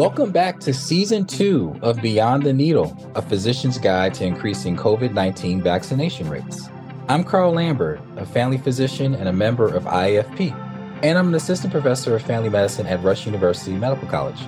Welcome 0.00 0.32
back 0.32 0.60
to 0.60 0.72
season 0.72 1.26
two 1.26 1.78
of 1.82 2.00
Beyond 2.00 2.44
the 2.44 2.54
Needle, 2.54 2.96
a 3.16 3.20
physician's 3.20 3.76
guide 3.76 4.14
to 4.14 4.24
increasing 4.24 4.74
COVID 4.74 5.12
19 5.12 5.60
vaccination 5.60 6.26
rates. 6.30 6.70
I'm 7.10 7.22
Carl 7.22 7.52
Lambert, 7.52 8.00
a 8.16 8.24
family 8.24 8.56
physician 8.56 9.14
and 9.14 9.28
a 9.28 9.32
member 9.34 9.68
of 9.68 9.84
IAFP, 9.84 10.54
and 11.02 11.18
I'm 11.18 11.28
an 11.28 11.34
assistant 11.34 11.70
professor 11.70 12.16
of 12.16 12.22
family 12.22 12.48
medicine 12.48 12.86
at 12.86 13.02
Rush 13.02 13.26
University 13.26 13.76
Medical 13.76 14.08
College. 14.08 14.40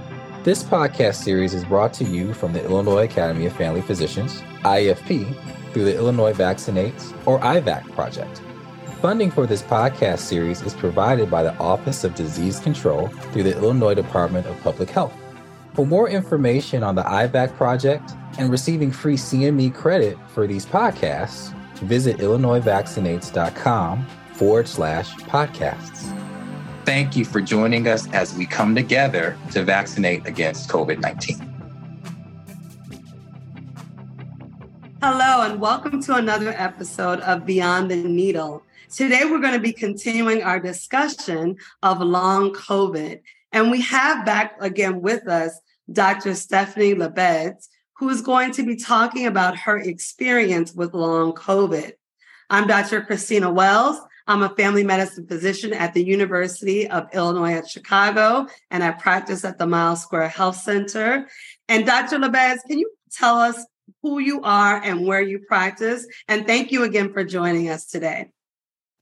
This 0.43 0.63
podcast 0.63 1.17
series 1.17 1.53
is 1.53 1.67
brought 1.67 1.93
to 1.95 2.05
you 2.05 2.33
from 2.33 2.55
the 2.55 2.65
Illinois 2.65 3.05
Academy 3.05 3.45
of 3.45 3.53
Family 3.53 3.83
Physicians, 3.83 4.41
IAFP, 4.65 5.37
through 5.75 5.85
the 5.85 5.95
Illinois 5.95 6.33
Vaccinates, 6.33 7.13
or 7.27 7.39
IVAC 7.41 7.93
project. 7.93 8.41
Funding 9.03 9.31
for 9.31 9.47
this 9.47 9.61
podcast 9.61 10.21
series 10.21 10.63
is 10.63 10.73
provided 10.73 11.31
by 11.31 11.43
the 11.43 11.55
Office 11.59 12.05
of 12.05 12.15
Disease 12.15 12.59
Control 12.59 13.09
through 13.33 13.43
the 13.43 13.55
Illinois 13.59 13.95
Department 13.95 14.47
of 14.47 14.59
Public 14.63 14.89
Health. 14.89 15.13
For 15.75 15.87
more 15.87 16.07
information 16.07 16.83
on 16.83 16.97
the 16.97 17.03
IVAC 17.03 17.57
project 17.57 18.13
and 18.39 18.51
receiving 18.51 18.91
free 18.91 19.17
CME 19.17 19.75
credit 19.75 20.19
for 20.29 20.47
these 20.47 20.67
podcasts, 20.67 21.55
visit 21.79 22.19
illinoisvaccinates.com 22.19 24.07
forward 24.35 24.69
slash 24.69 25.15
podcasts. 25.15 26.15
Thank 26.85 27.17
you 27.17 27.25
for 27.25 27.41
joining 27.41 27.89
us 27.89 28.07
as 28.13 28.37
we 28.37 28.45
come 28.45 28.75
together 28.75 29.39
to 29.53 29.65
vaccinate 29.65 30.27
against 30.27 30.69
COVID 30.69 31.01
19. 31.01 31.49
Hello, 35.01 35.51
and 35.51 35.59
welcome 35.59 36.03
to 36.03 36.17
another 36.17 36.51
episode 36.51 37.21
of 37.21 37.47
Beyond 37.47 37.91
the 37.91 37.97
Needle. 37.97 38.63
Today, 38.91 39.23
we're 39.25 39.41
going 39.41 39.55
to 39.55 39.59
be 39.59 39.73
continuing 39.73 40.43
our 40.43 40.61
discussion 40.61 41.57
of 41.83 42.03
long 42.03 42.53
COVID. 42.53 43.23
And 43.53 43.71
we 43.71 43.83
have 43.83 44.25
back 44.25 44.57
again 44.61 45.03
with 45.03 45.29
us 45.29 45.61
Dr. 45.91 46.35
Stephanie 46.35 46.95
LaBedz, 46.95 47.69
who 47.97 48.09
is 48.09 48.23
going 48.23 48.53
to 48.53 48.65
be 48.65 48.77
talking 48.77 49.27
about 49.27 49.57
her 49.57 49.79
experience 49.79 50.73
with 50.75 50.95
long 50.95 51.33
COVID. 51.33 51.93
I'm 52.51 52.67
Dr. 52.67 53.03
Christina 53.03 53.51
Wells. 53.51 53.99
I'm 54.27 54.43
a 54.43 54.55
family 54.55 54.85
medicine 54.85 55.27
physician 55.27 55.73
at 55.73 55.95
the 55.95 56.05
University 56.05 56.89
of 56.89 57.09
Illinois 57.13 57.55
at 57.55 57.69
Chicago, 57.69 58.47
and 58.71 58.85
I 58.85 58.93
practice 58.93 59.45
at 59.45 59.59
the 59.59 59.67
Miles 59.67 60.03
Square 60.03 60.29
Health 60.29 60.57
Center. 60.57 61.29
And 61.69 61.85
Dr. 61.85 62.19
LaBedz, 62.19 62.59
can 62.69 62.79
you 62.79 62.91
tell 63.11 63.37
us 63.37 63.65
who 64.03 64.21
you 64.21 64.41
are 64.43 64.81
and 64.81 65.07
where 65.07 65.23
you 65.23 65.41
practice? 65.41 66.07
And 66.29 66.47
thank 66.47 66.71
you 66.71 66.85
again 66.85 67.13
for 67.13 67.25
joining 67.25 67.69
us 67.69 67.87
today. 67.87 68.31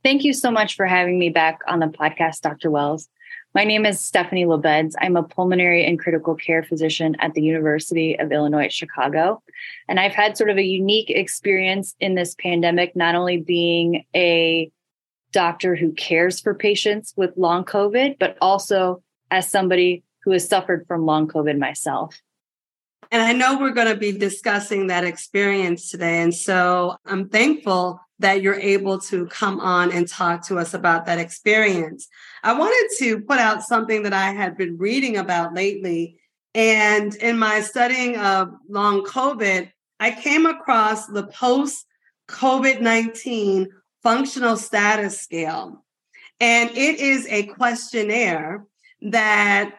Thank 0.02 0.24
you 0.24 0.32
so 0.32 0.50
much 0.50 0.76
for 0.76 0.86
having 0.86 1.18
me 1.18 1.28
back 1.28 1.58
on 1.68 1.80
the 1.80 1.86
podcast, 1.86 2.40
Dr. 2.40 2.70
Wells. 2.70 3.08
My 3.52 3.64
name 3.64 3.84
is 3.84 3.98
Stephanie 3.98 4.44
LaBedz. 4.44 4.94
I'm 5.00 5.16
a 5.16 5.24
pulmonary 5.24 5.84
and 5.84 5.98
critical 5.98 6.36
care 6.36 6.62
physician 6.62 7.16
at 7.18 7.34
the 7.34 7.42
University 7.42 8.16
of 8.16 8.30
Illinois 8.30 8.66
at 8.66 8.72
Chicago. 8.72 9.42
And 9.88 9.98
I've 9.98 10.14
had 10.14 10.36
sort 10.36 10.50
of 10.50 10.56
a 10.56 10.62
unique 10.62 11.10
experience 11.10 11.96
in 11.98 12.14
this 12.14 12.36
pandemic, 12.36 12.94
not 12.94 13.16
only 13.16 13.38
being 13.38 14.04
a 14.14 14.70
doctor 15.32 15.74
who 15.74 15.90
cares 15.92 16.40
for 16.40 16.54
patients 16.54 17.12
with 17.16 17.36
long 17.36 17.64
COVID, 17.64 18.18
but 18.20 18.38
also 18.40 19.02
as 19.32 19.50
somebody 19.50 20.04
who 20.22 20.30
has 20.30 20.48
suffered 20.48 20.86
from 20.86 21.04
long 21.04 21.26
COVID 21.26 21.58
myself. 21.58 22.20
And 23.10 23.20
I 23.20 23.32
know 23.32 23.58
we're 23.58 23.72
going 23.72 23.88
to 23.88 23.96
be 23.96 24.12
discussing 24.12 24.86
that 24.86 25.02
experience 25.02 25.90
today. 25.90 26.22
And 26.22 26.32
so 26.32 26.96
I'm 27.04 27.28
thankful 27.28 28.00
that 28.20 28.42
you're 28.42 28.54
able 28.54 28.98
to 28.98 29.26
come 29.26 29.58
on 29.60 29.90
and 29.90 30.06
talk 30.06 30.46
to 30.46 30.58
us 30.58 30.74
about 30.74 31.06
that 31.06 31.18
experience. 31.18 32.06
I 32.42 32.52
wanted 32.52 32.96
to 32.98 33.20
put 33.20 33.38
out 33.38 33.62
something 33.62 34.02
that 34.04 34.12
I 34.12 34.32
had 34.32 34.56
been 34.56 34.76
reading 34.78 35.16
about 35.16 35.54
lately. 35.54 36.18
And 36.54 37.14
in 37.16 37.38
my 37.38 37.60
studying 37.60 38.16
of 38.16 38.52
long 38.68 39.04
COVID, 39.04 39.70
I 39.98 40.10
came 40.12 40.46
across 40.46 41.06
the 41.06 41.26
post 41.26 41.86
COVID 42.28 42.80
19 42.80 43.68
functional 44.02 44.56
status 44.56 45.20
scale. 45.20 45.84
And 46.40 46.70
it 46.70 47.00
is 47.00 47.26
a 47.28 47.44
questionnaire 47.44 48.66
that 49.02 49.74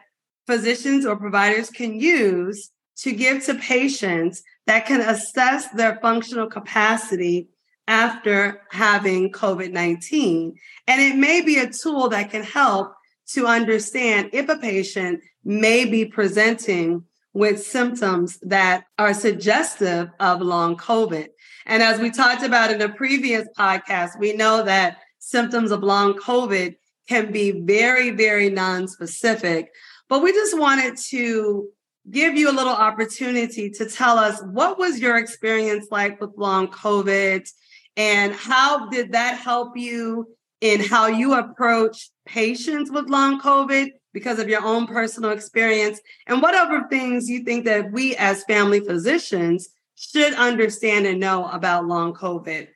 physicians 0.47 1.05
or 1.05 1.15
providers 1.15 1.69
can 1.69 1.99
use 1.99 2.71
to 2.97 3.11
give 3.11 3.45
to 3.45 3.55
patients 3.55 4.43
that 4.67 4.85
can 4.85 5.01
assess 5.01 5.69
their 5.69 5.99
functional 6.01 6.47
capacity 6.47 7.47
after 7.87 8.61
having 8.71 9.31
COVID 9.31 9.71
19. 9.71 10.55
And 10.87 11.01
it 11.01 11.15
may 11.15 11.41
be 11.41 11.57
a 11.57 11.69
tool 11.69 12.09
that 12.09 12.29
can 12.31 12.43
help 12.43 12.93
to 13.33 13.47
understand 13.47 14.29
if 14.33 14.49
a 14.49 14.57
patient 14.57 15.21
may 15.43 15.85
be 15.85 16.05
presenting 16.05 17.03
with 17.33 17.63
symptoms 17.63 18.37
that 18.41 18.83
are 18.99 19.13
suggestive 19.13 20.09
of 20.19 20.41
long 20.41 20.75
COVID. 20.75 21.27
And 21.65 21.81
as 21.81 21.99
we 21.99 22.11
talked 22.11 22.43
about 22.43 22.71
in 22.71 22.81
a 22.81 22.89
previous 22.89 23.47
podcast, 23.57 24.19
we 24.19 24.33
know 24.33 24.63
that 24.63 24.97
symptoms 25.19 25.71
of 25.71 25.81
long 25.83 26.15
COVID 26.15 26.75
can 27.07 27.31
be 27.31 27.51
very, 27.51 28.09
very 28.09 28.49
non-specific. 28.49 29.69
But 30.09 30.21
we 30.21 30.33
just 30.33 30.57
wanted 30.57 30.97
to 31.09 31.69
give 32.09 32.35
you 32.35 32.49
a 32.49 32.53
little 32.53 32.73
opportunity 32.73 33.69
to 33.69 33.85
tell 33.85 34.17
us 34.17 34.41
what 34.43 34.77
was 34.77 34.99
your 34.99 35.17
experience 35.17 35.87
like 35.91 36.19
with 36.19 36.31
long 36.35 36.67
COVID 36.67 37.47
and 37.97 38.33
how 38.33 38.89
did 38.89 39.11
that 39.13 39.37
help 39.37 39.77
you 39.77 40.35
in 40.61 40.79
how 40.79 41.07
you 41.07 41.33
approach 41.33 42.09
patients 42.25 42.91
with 42.91 43.09
long 43.09 43.41
COVID 43.41 43.89
because 44.13 44.39
of 44.39 44.49
your 44.49 44.63
own 44.63 44.87
personal 44.87 45.31
experience? 45.31 45.99
And 46.27 46.41
what 46.41 46.55
other 46.55 46.87
things 46.89 47.29
you 47.29 47.43
think 47.43 47.65
that 47.65 47.91
we 47.91 48.15
as 48.15 48.43
family 48.43 48.79
physicians 48.79 49.69
should 49.95 50.33
understand 50.33 51.05
and 51.05 51.19
know 51.19 51.47
about 51.47 51.85
long 51.87 52.13
COVID? 52.13 52.67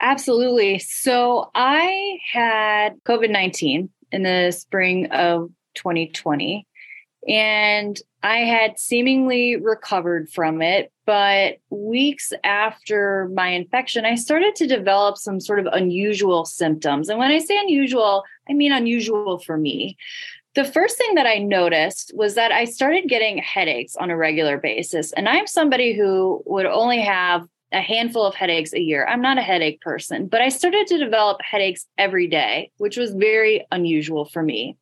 Absolutely. 0.00 0.78
So 0.78 1.50
I 1.54 2.18
had 2.32 3.02
COVID 3.04 3.30
19 3.30 3.88
in 4.12 4.22
the 4.22 4.52
spring 4.52 5.06
of 5.06 5.50
2020. 5.74 6.66
And 7.28 7.98
I 8.26 8.38
had 8.38 8.76
seemingly 8.76 9.54
recovered 9.54 10.28
from 10.28 10.60
it, 10.60 10.90
but 11.04 11.58
weeks 11.70 12.32
after 12.42 13.30
my 13.32 13.50
infection, 13.50 14.04
I 14.04 14.16
started 14.16 14.56
to 14.56 14.66
develop 14.66 15.16
some 15.16 15.38
sort 15.38 15.60
of 15.60 15.66
unusual 15.66 16.44
symptoms. 16.44 17.08
And 17.08 17.20
when 17.20 17.30
I 17.30 17.38
say 17.38 17.56
unusual, 17.56 18.24
I 18.50 18.54
mean 18.54 18.72
unusual 18.72 19.38
for 19.38 19.56
me. 19.56 19.96
The 20.56 20.64
first 20.64 20.98
thing 20.98 21.14
that 21.14 21.28
I 21.28 21.38
noticed 21.38 22.10
was 22.16 22.34
that 22.34 22.50
I 22.50 22.64
started 22.64 23.08
getting 23.08 23.38
headaches 23.38 23.94
on 23.94 24.10
a 24.10 24.16
regular 24.16 24.58
basis. 24.58 25.12
And 25.12 25.28
I'm 25.28 25.46
somebody 25.46 25.94
who 25.94 26.42
would 26.46 26.66
only 26.66 27.02
have 27.02 27.46
a 27.70 27.80
handful 27.80 28.24
of 28.24 28.34
headaches 28.34 28.72
a 28.72 28.80
year. 28.80 29.06
I'm 29.06 29.22
not 29.22 29.38
a 29.38 29.42
headache 29.42 29.80
person, 29.82 30.26
but 30.26 30.40
I 30.40 30.48
started 30.48 30.88
to 30.88 30.98
develop 30.98 31.40
headaches 31.42 31.86
every 31.96 32.26
day, 32.26 32.72
which 32.78 32.96
was 32.96 33.12
very 33.12 33.64
unusual 33.70 34.24
for 34.24 34.42
me. 34.42 34.76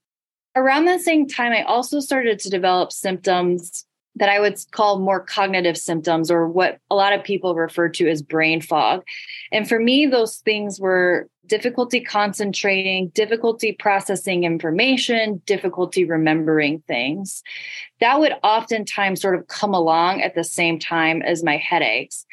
Around 0.56 0.84
the 0.84 0.98
same 0.98 1.26
time, 1.26 1.52
I 1.52 1.62
also 1.62 2.00
started 2.00 2.38
to 2.40 2.50
develop 2.50 2.92
symptoms 2.92 3.84
that 4.16 4.28
I 4.28 4.38
would 4.38 4.56
call 4.70 5.00
more 5.00 5.18
cognitive 5.18 5.76
symptoms, 5.76 6.30
or 6.30 6.46
what 6.46 6.78
a 6.88 6.94
lot 6.94 7.12
of 7.12 7.24
people 7.24 7.56
refer 7.56 7.88
to 7.88 8.08
as 8.08 8.22
brain 8.22 8.60
fog. 8.60 9.02
And 9.50 9.68
for 9.68 9.80
me, 9.80 10.06
those 10.06 10.36
things 10.36 10.78
were 10.78 11.28
difficulty 11.46 12.00
concentrating, 12.00 13.08
difficulty 13.08 13.72
processing 13.72 14.44
information, 14.44 15.42
difficulty 15.46 16.04
remembering 16.04 16.82
things. 16.86 17.42
That 18.00 18.20
would 18.20 18.34
oftentimes 18.44 19.20
sort 19.20 19.34
of 19.34 19.48
come 19.48 19.74
along 19.74 20.22
at 20.22 20.36
the 20.36 20.44
same 20.44 20.78
time 20.78 21.20
as 21.22 21.42
my 21.42 21.56
headaches. 21.56 22.24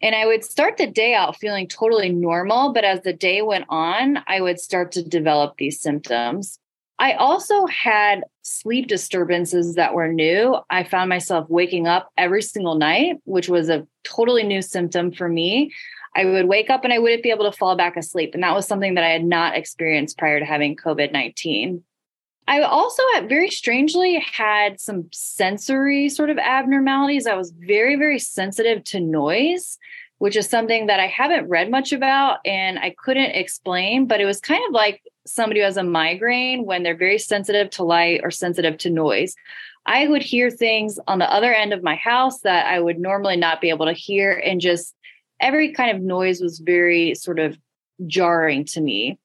And 0.00 0.14
I 0.14 0.26
would 0.26 0.44
start 0.44 0.76
the 0.76 0.86
day 0.86 1.14
out 1.14 1.36
feeling 1.36 1.66
totally 1.66 2.10
normal, 2.10 2.72
but 2.72 2.84
as 2.84 3.00
the 3.00 3.12
day 3.12 3.42
went 3.42 3.64
on, 3.68 4.18
I 4.26 4.40
would 4.40 4.60
start 4.60 4.92
to 4.92 5.02
develop 5.02 5.56
these 5.58 5.80
symptoms. 5.80 6.60
I 6.98 7.12
also 7.12 7.66
had 7.66 8.24
sleep 8.42 8.86
disturbances 8.88 9.74
that 9.74 9.92
were 9.92 10.08
new. 10.08 10.56
I 10.70 10.84
found 10.84 11.08
myself 11.10 11.48
waking 11.50 11.86
up 11.86 12.10
every 12.16 12.42
single 12.42 12.76
night, 12.76 13.16
which 13.24 13.48
was 13.48 13.68
a 13.68 13.86
totally 14.02 14.44
new 14.44 14.62
symptom 14.62 15.12
for 15.12 15.28
me. 15.28 15.72
I 16.14 16.24
would 16.24 16.46
wake 16.46 16.70
up 16.70 16.84
and 16.84 16.92
I 16.92 16.98
wouldn't 16.98 17.22
be 17.22 17.30
able 17.30 17.50
to 17.50 17.56
fall 17.56 17.76
back 17.76 17.96
asleep. 17.96 18.32
And 18.32 18.42
that 18.42 18.54
was 18.54 18.66
something 18.66 18.94
that 18.94 19.04
I 19.04 19.10
had 19.10 19.24
not 19.24 19.56
experienced 19.56 20.16
prior 20.16 20.38
to 20.38 20.46
having 20.46 20.74
COVID 20.74 21.12
19. 21.12 21.82
I 22.48 22.62
also 22.62 23.02
very 23.26 23.50
strangely 23.50 24.18
had 24.20 24.80
some 24.80 25.08
sensory 25.12 26.08
sort 26.08 26.30
of 26.30 26.38
abnormalities. 26.38 27.26
I 27.26 27.34
was 27.34 27.50
very, 27.50 27.96
very 27.96 28.20
sensitive 28.20 28.84
to 28.84 29.00
noise, 29.00 29.78
which 30.18 30.36
is 30.36 30.48
something 30.48 30.86
that 30.86 31.00
I 31.00 31.08
haven't 31.08 31.48
read 31.48 31.70
much 31.70 31.92
about 31.92 32.38
and 32.46 32.78
I 32.78 32.94
couldn't 32.96 33.32
explain, 33.32 34.06
but 34.06 34.20
it 34.20 34.26
was 34.26 34.40
kind 34.40 34.62
of 34.68 34.72
like 34.72 35.02
somebody 35.26 35.60
who 35.60 35.64
has 35.64 35.76
a 35.76 35.82
migraine 35.82 36.64
when 36.64 36.82
they're 36.82 36.96
very 36.96 37.18
sensitive 37.18 37.70
to 37.70 37.84
light 37.84 38.20
or 38.22 38.30
sensitive 38.30 38.78
to 38.78 38.90
noise. 38.90 39.34
I 39.86 40.08
would 40.08 40.22
hear 40.22 40.50
things 40.50 40.98
on 41.06 41.18
the 41.18 41.32
other 41.32 41.52
end 41.52 41.72
of 41.72 41.82
my 41.82 41.94
house 41.94 42.40
that 42.40 42.66
I 42.66 42.80
would 42.80 42.98
normally 42.98 43.36
not 43.36 43.60
be 43.60 43.68
able 43.68 43.86
to 43.86 43.92
hear. 43.92 44.32
And 44.32 44.60
just 44.60 44.94
every 45.40 45.72
kind 45.72 45.96
of 45.96 46.02
noise 46.02 46.40
was 46.40 46.58
very 46.58 47.14
sort 47.14 47.38
of 47.38 47.56
jarring 48.06 48.64
to 48.66 48.80
me. 48.80 49.18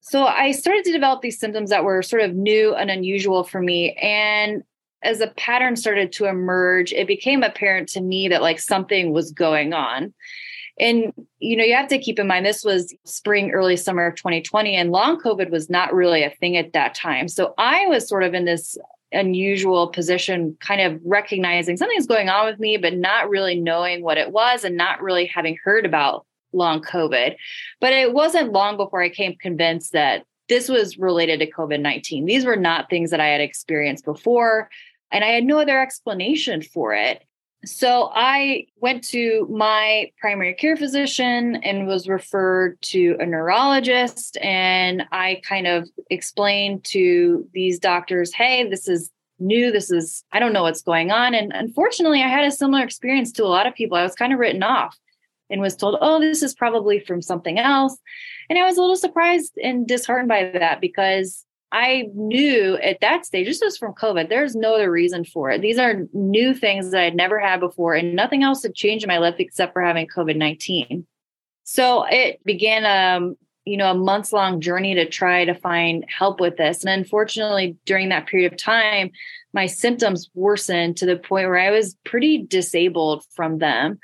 So 0.00 0.24
I 0.24 0.52
started 0.52 0.84
to 0.84 0.92
develop 0.92 1.20
these 1.20 1.38
symptoms 1.38 1.70
that 1.70 1.84
were 1.84 2.02
sort 2.02 2.22
of 2.22 2.34
new 2.34 2.74
and 2.74 2.90
unusual 2.90 3.44
for 3.44 3.60
me. 3.60 3.92
And 3.94 4.62
as 5.02 5.20
a 5.20 5.28
pattern 5.28 5.76
started 5.76 6.12
to 6.12 6.26
emerge, 6.26 6.92
it 6.92 7.06
became 7.06 7.42
apparent 7.42 7.88
to 7.90 8.00
me 8.00 8.28
that 8.28 8.42
like 8.42 8.58
something 8.58 9.12
was 9.12 9.32
going 9.32 9.72
on. 9.72 10.14
And, 10.80 11.12
you 11.38 11.56
know, 11.56 11.64
you 11.64 11.74
have 11.74 11.88
to 11.88 11.98
keep 11.98 12.18
in 12.18 12.26
mind 12.26 12.46
this 12.46 12.64
was 12.64 12.94
spring, 13.04 13.50
early 13.50 13.76
summer 13.76 14.06
of 14.06 14.14
2020, 14.16 14.76
and 14.76 14.92
long 14.92 15.20
COVID 15.20 15.50
was 15.50 15.68
not 15.68 15.92
really 15.92 16.22
a 16.22 16.30
thing 16.30 16.56
at 16.56 16.72
that 16.72 16.94
time. 16.94 17.28
So 17.28 17.54
I 17.58 17.86
was 17.86 18.08
sort 18.08 18.22
of 18.22 18.34
in 18.34 18.44
this 18.44 18.78
unusual 19.12 19.88
position, 19.88 20.56
kind 20.60 20.80
of 20.80 21.00
recognizing 21.04 21.76
something's 21.76 22.06
going 22.06 22.28
on 22.28 22.46
with 22.46 22.58
me, 22.58 22.76
but 22.76 22.94
not 22.94 23.28
really 23.28 23.58
knowing 23.58 24.02
what 24.02 24.18
it 24.18 24.32
was 24.32 24.64
and 24.64 24.76
not 24.76 25.02
really 25.02 25.26
having 25.26 25.56
heard 25.64 25.86
about 25.86 26.26
long 26.52 26.82
COVID. 26.82 27.36
But 27.80 27.92
it 27.92 28.12
wasn't 28.12 28.52
long 28.52 28.76
before 28.76 29.02
I 29.02 29.08
came 29.08 29.36
convinced 29.36 29.92
that 29.92 30.24
this 30.48 30.68
was 30.68 30.98
related 30.98 31.40
to 31.40 31.50
COVID 31.50 31.80
19. 31.80 32.24
These 32.24 32.44
were 32.44 32.56
not 32.56 32.88
things 32.88 33.10
that 33.10 33.20
I 33.20 33.28
had 33.28 33.40
experienced 33.40 34.04
before, 34.04 34.70
and 35.10 35.24
I 35.24 35.28
had 35.28 35.44
no 35.44 35.58
other 35.58 35.80
explanation 35.80 36.62
for 36.62 36.94
it. 36.94 37.22
So 37.64 38.10
I 38.14 38.66
went 38.76 39.02
to 39.08 39.46
my 39.50 40.12
primary 40.20 40.54
care 40.54 40.76
physician 40.76 41.56
and 41.56 41.88
was 41.88 42.08
referred 42.08 42.80
to 42.82 43.16
a 43.18 43.26
neurologist. 43.26 44.38
And 44.40 45.04
I 45.10 45.40
kind 45.44 45.66
of 45.66 45.88
explained 46.08 46.84
to 46.84 47.48
these 47.52 47.80
doctors, 47.80 48.32
hey, 48.32 48.68
this 48.68 48.88
is 48.88 49.10
new. 49.40 49.72
This 49.72 49.90
is, 49.90 50.24
I 50.32 50.38
don't 50.38 50.52
know 50.52 50.62
what's 50.62 50.82
going 50.82 51.10
on. 51.10 51.34
And 51.34 51.52
unfortunately, 51.52 52.22
I 52.22 52.28
had 52.28 52.44
a 52.44 52.52
similar 52.52 52.82
experience 52.82 53.32
to 53.32 53.44
a 53.44 53.46
lot 53.46 53.66
of 53.66 53.74
people. 53.74 53.98
I 53.98 54.02
was 54.02 54.14
kind 54.14 54.32
of 54.32 54.38
written 54.38 54.62
off 54.62 54.96
and 55.50 55.60
was 55.60 55.76
told, 55.76 55.96
oh, 56.00 56.20
this 56.20 56.42
is 56.42 56.54
probably 56.54 57.00
from 57.00 57.22
something 57.22 57.58
else. 57.58 57.96
And 58.48 58.58
I 58.58 58.64
was 58.64 58.76
a 58.76 58.80
little 58.80 58.96
surprised 58.96 59.58
and 59.62 59.86
disheartened 59.86 60.28
by 60.28 60.50
that 60.54 60.80
because 60.80 61.44
I 61.70 62.08
knew 62.14 62.76
at 62.78 63.00
that 63.00 63.26
stage, 63.26 63.46
this 63.46 63.60
was 63.62 63.76
from 63.76 63.94
COVID, 63.94 64.28
there's 64.28 64.56
no 64.56 64.74
other 64.74 64.90
reason 64.90 65.24
for 65.24 65.50
it. 65.50 65.60
These 65.60 65.78
are 65.78 66.02
new 66.12 66.54
things 66.54 66.90
that 66.90 67.02
I'd 67.02 67.14
never 67.14 67.38
had 67.38 67.60
before, 67.60 67.94
and 67.94 68.16
nothing 68.16 68.42
else 68.42 68.62
had 68.62 68.74
changed 68.74 69.04
in 69.04 69.08
my 69.08 69.18
life 69.18 69.36
except 69.38 69.74
for 69.74 69.82
having 69.82 70.06
COVID 70.06 70.36
19. 70.36 71.06
So 71.64 72.04
it 72.08 72.42
began 72.44 72.86
um, 72.86 73.36
you 73.68 73.76
know, 73.76 73.90
a 73.90 73.94
months 73.94 74.32
long 74.32 74.62
journey 74.62 74.94
to 74.94 75.06
try 75.06 75.44
to 75.44 75.54
find 75.54 76.04
help 76.08 76.40
with 76.40 76.56
this. 76.56 76.82
And 76.82 76.88
unfortunately, 76.88 77.76
during 77.84 78.08
that 78.08 78.26
period 78.26 78.50
of 78.50 78.58
time, 78.58 79.10
my 79.52 79.66
symptoms 79.66 80.30
worsened 80.34 80.96
to 80.96 81.06
the 81.06 81.16
point 81.16 81.48
where 81.48 81.58
I 81.58 81.70
was 81.70 81.94
pretty 82.04 82.38
disabled 82.38 83.24
from 83.34 83.58
them. 83.58 83.98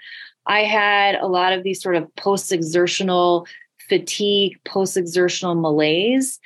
I 0.47 0.65
had 0.65 1.15
a 1.15 1.27
lot 1.27 1.55
of 1.55 1.63
these 1.63 1.83
sort 1.83 1.97
of 1.97 2.15
post 2.17 2.53
exertional 2.53 3.47
fatigue, 3.89 4.59
post 4.67 4.99
exertional 4.99 5.55
malaise. 5.55 6.39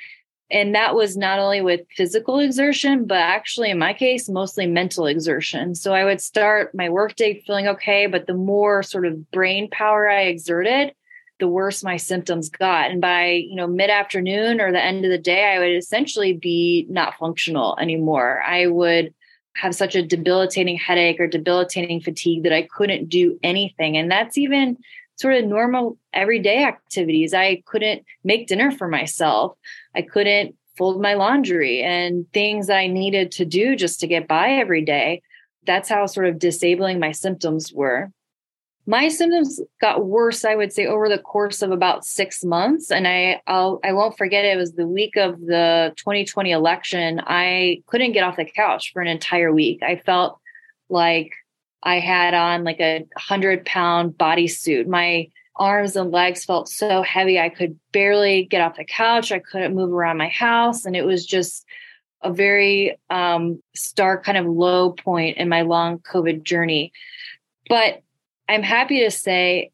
And 0.51 0.73
that 0.73 0.95
was 0.95 1.15
not 1.15 1.39
only 1.39 1.61
with 1.61 1.81
physical 1.95 2.39
exertion, 2.39 3.05
but 3.05 3.19
actually, 3.19 3.69
in 3.69 3.77
my 3.77 3.93
case, 3.93 4.27
mostly 4.27 4.65
mental 4.65 5.05
exertion. 5.05 5.75
So 5.75 5.93
I 5.93 6.03
would 6.03 6.21
start 6.21 6.73
my 6.73 6.89
workday 6.89 7.41
feeling 7.41 7.67
okay, 7.67 8.07
but 8.07 8.25
the 8.25 8.33
more 8.33 8.81
sort 8.81 9.05
of 9.05 9.29
brain 9.29 9.69
power 9.69 10.09
I 10.09 10.23
exerted, 10.23 10.93
the 11.39 11.47
worse 11.47 11.83
my 11.83 11.97
symptoms 11.97 12.49
got. 12.49 12.89
And 12.89 12.99
by, 12.99 13.27
you 13.27 13.55
know, 13.55 13.67
mid 13.67 13.91
afternoon 13.91 14.59
or 14.59 14.71
the 14.71 14.83
end 14.83 15.05
of 15.05 15.11
the 15.11 15.19
day, 15.19 15.53
I 15.53 15.59
would 15.59 15.75
essentially 15.75 16.33
be 16.33 16.87
not 16.89 17.15
functional 17.19 17.77
anymore. 17.79 18.41
I 18.41 18.65
would 18.65 19.13
have 19.55 19.75
such 19.75 19.95
a 19.95 20.01
debilitating 20.01 20.77
headache 20.77 21.19
or 21.19 21.27
debilitating 21.27 22.01
fatigue 22.01 22.43
that 22.43 22.53
I 22.53 22.63
couldn't 22.63 23.09
do 23.09 23.37
anything. 23.43 23.97
And 23.97 24.09
that's 24.09 24.37
even 24.37 24.77
sort 25.19 25.35
of 25.35 25.45
normal 25.45 25.97
everyday 26.13 26.63
activities. 26.63 27.33
I 27.33 27.61
couldn't 27.65 28.03
make 28.23 28.47
dinner 28.47 28.71
for 28.71 28.87
myself. 28.87 29.57
I 29.93 30.01
couldn't 30.01 30.55
fold 30.77 31.01
my 31.01 31.13
laundry 31.13 31.83
and 31.83 32.25
things 32.31 32.69
I 32.69 32.87
needed 32.87 33.33
to 33.33 33.45
do 33.45 33.75
just 33.75 33.99
to 33.99 34.07
get 34.07 34.29
by 34.29 34.51
every 34.51 34.83
day. 34.83 35.21
That's 35.65 35.89
how 35.89 36.05
sort 36.05 36.27
of 36.27 36.39
disabling 36.39 36.99
my 36.99 37.11
symptoms 37.11 37.73
were. 37.73 38.11
My 38.85 39.09
symptoms 39.09 39.59
got 39.81 40.05
worse, 40.05 40.45
I 40.45 40.55
would 40.55 40.71
say, 40.71 40.87
over 40.87 41.09
the 41.09 41.19
course 41.19 41.61
of 41.61 41.71
about 41.71 42.05
six 42.05 42.43
months. 42.43 42.89
And 42.89 43.07
I 43.07 43.41
I'll 43.45 43.81
I 43.83 43.91
won't 43.91 44.17
forget 44.17 44.45
it. 44.45 44.53
it 44.53 44.57
was 44.57 44.71
the 44.71 44.87
week 44.87 45.17
of 45.17 45.39
the 45.41 45.93
2020 45.97 46.51
election. 46.51 47.21
I 47.27 47.83
couldn't 47.87 48.13
get 48.13 48.23
off 48.23 48.37
the 48.37 48.45
couch 48.45 48.91
for 48.93 49.01
an 49.01 49.07
entire 49.07 49.53
week. 49.53 49.83
I 49.83 49.97
felt 49.97 50.39
like 50.87 51.33
I 51.83 51.99
had 51.99 52.33
on 52.33 52.63
like 52.63 52.79
a 52.79 53.05
hundred 53.17 53.65
pound 53.65 54.13
bodysuit. 54.13 54.87
My 54.87 55.29
arms 55.55 55.95
and 55.95 56.11
legs 56.11 56.45
felt 56.45 56.69
so 56.69 57.01
heavy. 57.01 57.39
I 57.39 57.49
could 57.49 57.77
barely 57.91 58.45
get 58.45 58.61
off 58.61 58.77
the 58.77 58.85
couch. 58.85 59.31
I 59.31 59.39
couldn't 59.39 59.75
move 59.75 59.91
around 59.91 60.17
my 60.17 60.29
house. 60.29 60.85
And 60.85 60.95
it 60.95 61.05
was 61.05 61.25
just 61.25 61.65
a 62.21 62.31
very 62.31 62.97
um, 63.09 63.61
stark 63.75 64.23
kind 64.23 64.37
of 64.37 64.45
low 64.45 64.91
point 64.91 65.37
in 65.37 65.49
my 65.49 65.61
long 65.61 65.99
COVID 65.99 66.43
journey. 66.43 66.91
But 67.67 68.01
I'm 68.47 68.63
happy 68.63 69.01
to 69.03 69.11
say, 69.11 69.71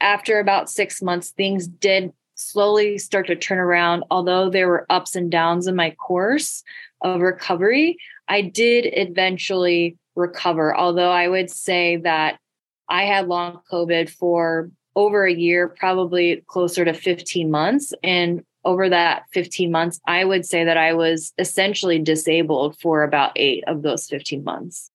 after 0.00 0.40
about 0.40 0.70
six 0.70 1.02
months, 1.02 1.30
things 1.30 1.68
did 1.68 2.12
slowly 2.34 2.96
start 2.98 3.26
to 3.26 3.36
turn 3.36 3.58
around. 3.58 4.04
Although 4.10 4.50
there 4.50 4.68
were 4.68 4.86
ups 4.90 5.14
and 5.14 5.30
downs 5.30 5.66
in 5.66 5.76
my 5.76 5.90
course 5.90 6.64
of 7.02 7.20
recovery, 7.20 7.98
I 8.28 8.42
did 8.42 8.86
eventually 8.86 9.96
recover. 10.16 10.76
Although 10.76 11.10
I 11.10 11.28
would 11.28 11.50
say 11.50 11.96
that 11.98 12.38
I 12.88 13.04
had 13.04 13.28
long 13.28 13.60
COVID 13.70 14.10
for 14.10 14.70
over 14.96 15.24
a 15.24 15.32
year, 15.32 15.68
probably 15.68 16.44
closer 16.48 16.84
to 16.84 16.92
15 16.92 17.50
months. 17.50 17.92
And 18.02 18.42
over 18.64 18.88
that 18.88 19.22
15 19.32 19.70
months, 19.70 20.00
I 20.06 20.24
would 20.24 20.44
say 20.44 20.64
that 20.64 20.76
I 20.76 20.94
was 20.94 21.32
essentially 21.38 21.98
disabled 21.98 22.78
for 22.78 23.02
about 23.02 23.32
eight 23.36 23.64
of 23.66 23.82
those 23.82 24.06
15 24.08 24.44
months. 24.44 24.90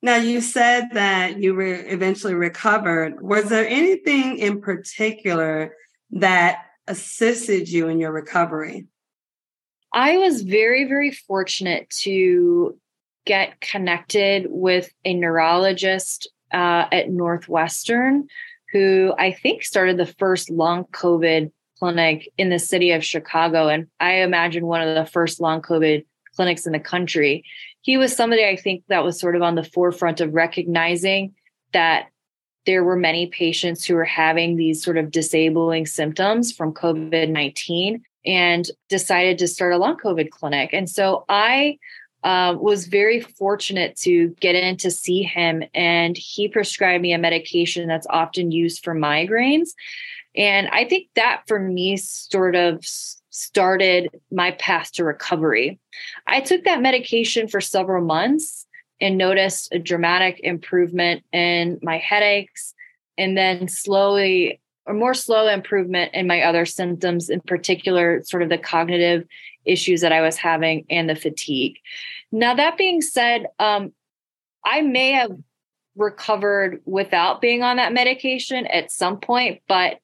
Now, 0.00 0.16
you 0.16 0.40
said 0.40 0.90
that 0.92 1.38
you 1.38 1.54
were 1.54 1.82
eventually 1.86 2.34
recovered. 2.34 3.22
Was 3.22 3.48
there 3.48 3.66
anything 3.66 4.38
in 4.38 4.60
particular 4.60 5.74
that 6.10 6.58
assisted 6.86 7.68
you 7.68 7.88
in 7.88 7.98
your 7.98 8.12
recovery? 8.12 8.86
I 9.92 10.18
was 10.18 10.42
very, 10.42 10.84
very 10.84 11.10
fortunate 11.10 11.88
to 12.00 12.78
get 13.24 13.60
connected 13.60 14.46
with 14.48 14.92
a 15.04 15.14
neurologist 15.14 16.28
uh, 16.52 16.86
at 16.92 17.10
Northwestern 17.10 18.28
who 18.72 19.14
I 19.18 19.32
think 19.32 19.62
started 19.62 19.96
the 19.96 20.14
first 20.18 20.50
long 20.50 20.84
COVID 20.86 21.52
clinic 21.78 22.28
in 22.38 22.50
the 22.50 22.58
city 22.58 22.90
of 22.90 23.04
Chicago. 23.04 23.68
And 23.68 23.86
I 24.00 24.16
imagine 24.16 24.66
one 24.66 24.82
of 24.82 24.94
the 24.94 25.10
first 25.10 25.40
long 25.40 25.62
COVID 25.62 26.04
clinics 26.34 26.66
in 26.66 26.72
the 26.72 26.80
country. 26.80 27.44
He 27.82 27.96
was 27.96 28.14
somebody 28.14 28.44
I 28.44 28.56
think 28.56 28.84
that 28.88 29.04
was 29.04 29.18
sort 29.18 29.36
of 29.36 29.42
on 29.42 29.54
the 29.54 29.64
forefront 29.64 30.20
of 30.20 30.34
recognizing 30.34 31.34
that 31.72 32.08
there 32.66 32.82
were 32.82 32.96
many 32.96 33.26
patients 33.26 33.84
who 33.84 33.94
were 33.94 34.04
having 34.04 34.56
these 34.56 34.82
sort 34.82 34.96
of 34.96 35.10
disabling 35.10 35.86
symptoms 35.86 36.50
from 36.50 36.72
COVID 36.72 37.28
19 37.28 38.02
and 38.26 38.70
decided 38.88 39.38
to 39.38 39.46
start 39.46 39.74
a 39.74 39.78
long 39.78 39.96
COVID 39.96 40.30
clinic. 40.30 40.70
And 40.72 40.88
so 40.88 41.24
I 41.28 41.78
uh, 42.24 42.56
was 42.58 42.86
very 42.86 43.20
fortunate 43.20 43.94
to 43.96 44.28
get 44.40 44.54
in 44.54 44.78
to 44.78 44.90
see 44.90 45.22
him, 45.22 45.62
and 45.74 46.16
he 46.16 46.48
prescribed 46.48 47.02
me 47.02 47.12
a 47.12 47.18
medication 47.18 47.86
that's 47.86 48.06
often 48.08 48.50
used 48.50 48.82
for 48.82 48.94
migraines. 48.94 49.68
And 50.34 50.66
I 50.68 50.84
think 50.86 51.08
that 51.14 51.42
for 51.46 51.60
me 51.60 51.96
sort 51.98 52.56
of 52.56 52.84
started 53.30 54.08
my 54.32 54.52
path 54.52 54.90
to 54.92 55.04
recovery. 55.04 55.78
I 56.26 56.40
took 56.40 56.64
that 56.64 56.80
medication 56.80 57.46
for 57.46 57.60
several 57.60 58.04
months 58.04 58.66
and 59.00 59.18
noticed 59.18 59.68
a 59.72 59.78
dramatic 59.78 60.40
improvement 60.42 61.24
in 61.32 61.78
my 61.82 61.98
headaches, 61.98 62.74
and 63.18 63.36
then 63.36 63.68
slowly 63.68 64.60
or 64.86 64.94
more 64.94 65.14
slow 65.14 65.48
improvement 65.48 66.12
in 66.14 66.26
my 66.26 66.42
other 66.42 66.66
symptoms, 66.66 67.30
in 67.30 67.40
particular, 67.40 68.22
sort 68.24 68.42
of 68.42 68.48
the 68.48 68.58
cognitive 68.58 69.26
issues 69.64 70.00
that 70.00 70.12
I 70.12 70.20
was 70.20 70.36
having 70.36 70.84
and 70.90 71.08
the 71.08 71.16
fatigue. 71.16 71.78
Now, 72.32 72.54
that 72.54 72.76
being 72.76 73.00
said, 73.00 73.46
um, 73.58 73.92
I 74.64 74.82
may 74.82 75.12
have 75.12 75.32
recovered 75.96 76.80
without 76.84 77.40
being 77.40 77.62
on 77.62 77.76
that 77.76 77.92
medication 77.92 78.66
at 78.66 78.90
some 78.90 79.20
point, 79.20 79.62
but 79.68 79.98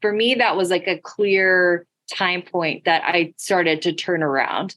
for 0.00 0.12
me, 0.12 0.34
that 0.34 0.56
was 0.56 0.70
like 0.70 0.86
a 0.86 0.98
clear 0.98 1.86
time 2.12 2.42
point 2.42 2.84
that 2.84 3.02
I 3.04 3.34
started 3.36 3.82
to 3.82 3.92
turn 3.92 4.22
around. 4.22 4.74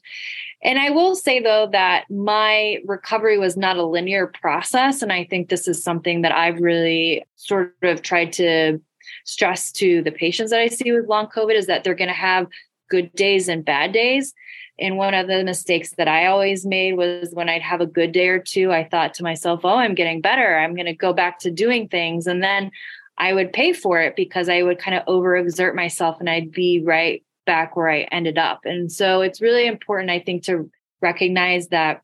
And 0.62 0.78
I 0.78 0.90
will 0.90 1.14
say, 1.14 1.40
though, 1.40 1.68
that 1.72 2.04
my 2.10 2.78
recovery 2.86 3.38
was 3.38 3.56
not 3.56 3.76
a 3.76 3.84
linear 3.84 4.26
process. 4.26 5.02
And 5.02 5.12
I 5.12 5.24
think 5.24 5.48
this 5.48 5.68
is 5.68 5.82
something 5.82 6.22
that 6.22 6.32
I've 6.32 6.60
really 6.60 7.24
sort 7.36 7.74
of 7.82 8.02
tried 8.02 8.32
to 8.34 8.80
stress 9.26 9.70
to 9.72 10.02
the 10.02 10.12
patients 10.12 10.50
that 10.50 10.60
I 10.60 10.68
see 10.68 10.92
with 10.92 11.08
long 11.08 11.26
COVID 11.26 11.54
is 11.54 11.66
that 11.66 11.84
they're 11.84 11.94
going 11.94 12.08
to 12.08 12.14
have 12.14 12.46
good 12.94 13.12
days 13.14 13.48
and 13.48 13.64
bad 13.64 13.92
days. 13.92 14.32
And 14.78 14.96
one 14.96 15.14
of 15.14 15.26
the 15.26 15.42
mistakes 15.42 15.90
that 15.98 16.06
I 16.06 16.26
always 16.26 16.64
made 16.64 16.96
was 16.96 17.30
when 17.32 17.48
I'd 17.48 17.62
have 17.62 17.80
a 17.80 17.86
good 17.86 18.12
day 18.12 18.28
or 18.28 18.38
two, 18.38 18.70
I 18.72 18.84
thought 18.84 19.14
to 19.14 19.24
myself, 19.24 19.60
oh, 19.64 19.76
I'm 19.76 19.96
getting 19.96 20.20
better. 20.20 20.56
I'm 20.56 20.74
going 20.74 20.86
to 20.86 20.94
go 20.94 21.12
back 21.12 21.40
to 21.40 21.50
doing 21.50 21.88
things. 21.88 22.28
And 22.28 22.42
then 22.42 22.70
I 23.18 23.32
would 23.32 23.52
pay 23.52 23.72
for 23.72 24.00
it 24.00 24.14
because 24.14 24.48
I 24.48 24.62
would 24.62 24.78
kind 24.78 24.96
of 24.96 25.06
overexert 25.06 25.74
myself 25.74 26.18
and 26.20 26.30
I'd 26.30 26.52
be 26.52 26.82
right 26.84 27.24
back 27.46 27.74
where 27.74 27.90
I 27.90 28.02
ended 28.02 28.38
up. 28.38 28.60
And 28.64 28.90
so 28.90 29.22
it's 29.22 29.42
really 29.42 29.66
important, 29.66 30.10
I 30.10 30.20
think, 30.20 30.44
to 30.44 30.70
recognize 31.00 31.68
that 31.68 32.02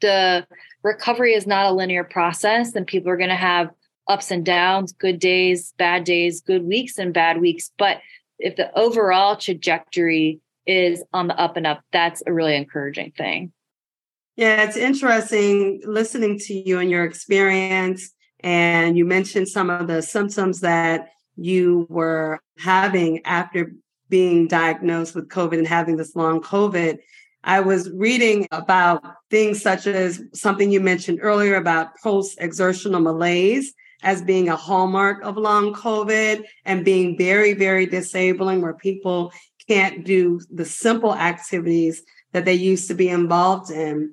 the 0.00 0.46
recovery 0.82 1.34
is 1.34 1.46
not 1.46 1.66
a 1.66 1.72
linear 1.72 2.04
process 2.04 2.74
and 2.74 2.86
people 2.86 3.10
are 3.10 3.16
going 3.16 3.30
to 3.30 3.34
have 3.36 3.70
ups 4.08 4.30
and 4.30 4.44
downs, 4.44 4.92
good 4.92 5.18
days, 5.18 5.74
bad 5.78 6.04
days, 6.04 6.40
good 6.40 6.64
weeks, 6.64 6.98
and 6.98 7.12
bad 7.12 7.40
weeks. 7.40 7.70
But 7.78 7.98
if 8.38 8.56
the 8.56 8.76
overall 8.78 9.36
trajectory 9.36 10.40
is 10.66 11.02
on 11.12 11.28
the 11.28 11.38
up 11.38 11.56
and 11.56 11.66
up, 11.66 11.82
that's 11.92 12.22
a 12.26 12.32
really 12.32 12.56
encouraging 12.56 13.12
thing. 13.16 13.52
Yeah, 14.36 14.64
it's 14.64 14.76
interesting 14.76 15.80
listening 15.86 16.38
to 16.40 16.54
you 16.54 16.78
and 16.78 16.90
your 16.90 17.04
experience. 17.04 18.12
And 18.40 18.98
you 18.98 19.04
mentioned 19.04 19.48
some 19.48 19.70
of 19.70 19.86
the 19.86 20.02
symptoms 20.02 20.60
that 20.60 21.08
you 21.36 21.86
were 21.88 22.40
having 22.58 23.24
after 23.24 23.72
being 24.08 24.46
diagnosed 24.46 25.14
with 25.14 25.28
COVID 25.28 25.58
and 25.58 25.66
having 25.66 25.96
this 25.96 26.14
long 26.14 26.40
COVID. 26.40 26.98
I 27.44 27.60
was 27.60 27.90
reading 27.90 28.46
about 28.50 29.02
things 29.30 29.62
such 29.62 29.86
as 29.86 30.22
something 30.34 30.70
you 30.70 30.80
mentioned 30.80 31.20
earlier 31.22 31.56
about 31.56 31.96
post 32.02 32.36
exertional 32.40 33.00
malaise 33.00 33.72
as 34.02 34.22
being 34.22 34.48
a 34.48 34.56
hallmark 34.56 35.22
of 35.22 35.36
long 35.36 35.74
COVID 35.74 36.44
and 36.64 36.84
being 36.84 37.16
very, 37.16 37.54
very 37.54 37.86
disabling, 37.86 38.60
where 38.60 38.74
people 38.74 39.32
can't 39.68 40.04
do 40.04 40.40
the 40.50 40.64
simple 40.64 41.14
activities 41.14 42.02
that 42.32 42.44
they 42.44 42.54
used 42.54 42.88
to 42.88 42.94
be 42.94 43.08
involved 43.08 43.70
in. 43.70 44.12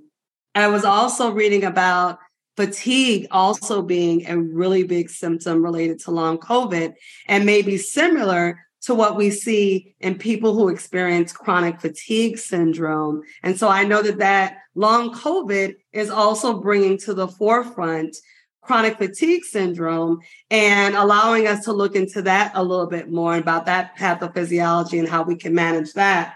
I 0.56 0.68
was 0.68 0.86
also 0.86 1.32
reading 1.32 1.64
about 1.64 2.20
fatigue 2.56 3.28
also 3.32 3.82
being 3.82 4.28
a 4.28 4.38
really 4.38 4.84
big 4.84 5.10
symptom 5.10 5.64
related 5.64 6.00
to 6.02 6.12
long 6.12 6.38
COVID 6.38 6.94
and 7.28 7.46
maybe 7.46 7.78
similar 7.78 8.60
to 8.82 8.94
what 8.94 9.16
we 9.16 9.32
see 9.32 9.96
in 10.00 10.18
people 10.18 10.54
who 10.54 10.70
experience 10.70 11.32
chronic 11.32 11.80
fatigue 11.80 12.38
syndrome. 12.38 13.22
And 13.42 13.58
so 13.58 13.70
I 13.70 13.86
know 13.86 14.02
that 14.02 14.20
that 14.20 14.58
long 14.76 15.14
COVID 15.14 15.76
is 15.94 16.10
also 16.10 16.60
bringing 16.60 16.98
to 17.00 17.14
the 17.14 17.28
forefront 17.28 18.16
chronic 18.64 18.98
fatigue 18.98 19.44
syndrome 19.44 20.20
and 20.50 20.96
allowing 20.96 21.48
us 21.48 21.66
to 21.66 21.74
look 21.74 21.96
into 21.96 22.22
that 22.22 22.52
a 22.56 22.64
little 22.64 22.88
bit 22.88 23.10
more 23.10 23.36
about 23.36 23.66
that 23.66 23.98
pathophysiology 23.98 25.00
and 25.00 25.08
how 25.08 25.24
we 25.24 25.36
can 25.36 25.54
manage 25.54 25.94
that. 25.94 26.36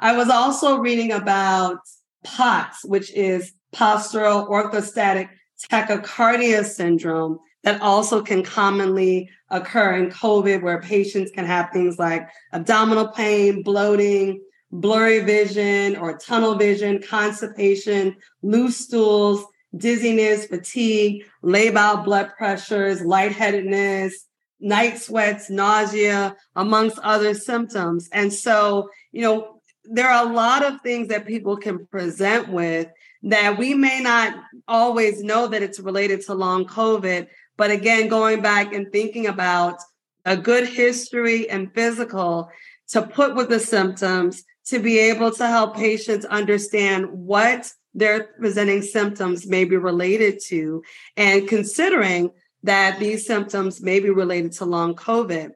I 0.00 0.16
was 0.16 0.28
also 0.28 0.78
reading 0.78 1.12
about 1.12 1.78
POTS, 2.24 2.84
which 2.84 3.12
is 3.12 3.52
postural 3.74 4.48
orthostatic 4.48 5.28
tachycardia 5.70 6.64
syndrome 6.64 7.38
that 7.64 7.80
also 7.80 8.22
can 8.22 8.42
commonly 8.42 9.28
occur 9.50 9.96
in 9.96 10.10
COVID, 10.10 10.62
where 10.62 10.80
patients 10.80 11.30
can 11.32 11.44
have 11.44 11.70
things 11.72 11.98
like 11.98 12.28
abdominal 12.52 13.08
pain, 13.08 13.62
bloating, 13.62 14.40
blurry 14.70 15.20
vision 15.20 15.96
or 15.96 16.16
tunnel 16.16 16.54
vision, 16.54 17.02
constipation, 17.02 18.16
loose 18.42 18.76
stools, 18.76 19.44
dizziness, 19.76 20.46
fatigue, 20.46 21.24
labile 21.42 22.04
blood 22.04 22.32
pressures, 22.36 23.02
lightheadedness, 23.02 24.26
night 24.60 24.98
sweats, 24.98 25.50
nausea, 25.50 26.36
amongst 26.56 26.98
other 27.00 27.34
symptoms. 27.34 28.08
And 28.12 28.32
so, 28.32 28.90
you 29.12 29.22
know, 29.22 29.60
there 29.84 30.08
are 30.08 30.26
a 30.26 30.32
lot 30.32 30.64
of 30.64 30.80
things 30.80 31.08
that 31.08 31.26
people 31.26 31.56
can 31.56 31.86
present 31.86 32.48
with 32.48 32.88
that 33.22 33.58
we 33.58 33.74
may 33.74 34.00
not 34.00 34.34
always 34.66 35.22
know 35.22 35.48
that 35.48 35.62
it's 35.62 35.80
related 35.80 36.22
to 36.22 36.34
long 36.34 36.66
COVID. 36.66 37.26
But 37.56 37.70
again, 37.70 38.08
going 38.08 38.42
back 38.42 38.72
and 38.72 38.90
thinking 38.92 39.26
about 39.26 39.80
a 40.24 40.36
good 40.36 40.68
history 40.68 41.48
and 41.48 41.72
physical 41.74 42.50
to 42.88 43.02
put 43.02 43.34
with 43.34 43.48
the 43.48 43.60
symptoms 43.60 44.44
to 44.66 44.78
be 44.78 44.98
able 44.98 45.30
to 45.32 45.46
help 45.46 45.74
patients 45.74 46.26
understand 46.26 47.06
what 47.10 47.72
their 47.98 48.24
presenting 48.38 48.82
symptoms 48.82 49.46
may 49.46 49.64
be 49.64 49.76
related 49.76 50.40
to, 50.46 50.82
and 51.16 51.48
considering 51.48 52.30
that 52.62 52.98
these 52.98 53.26
symptoms 53.26 53.80
may 53.80 54.00
be 54.00 54.10
related 54.10 54.52
to 54.52 54.64
long 54.64 54.94
COVID. 54.94 55.50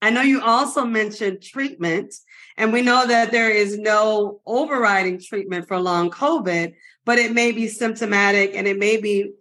I 0.00 0.10
know 0.10 0.22
you 0.22 0.40
also 0.40 0.84
mentioned 0.84 1.42
treatment, 1.42 2.14
and 2.56 2.72
we 2.72 2.82
know 2.82 3.06
that 3.06 3.30
there 3.32 3.50
is 3.50 3.78
no 3.78 4.40
overriding 4.46 5.20
treatment 5.20 5.66
for 5.66 5.78
long 5.78 6.10
COVID, 6.10 6.74
but 7.04 7.18
it 7.18 7.32
may 7.32 7.52
be 7.52 7.68
symptomatic 7.68 8.54
and 8.54 8.66
it 8.68 8.78
may 8.78 9.00
be 9.00 9.32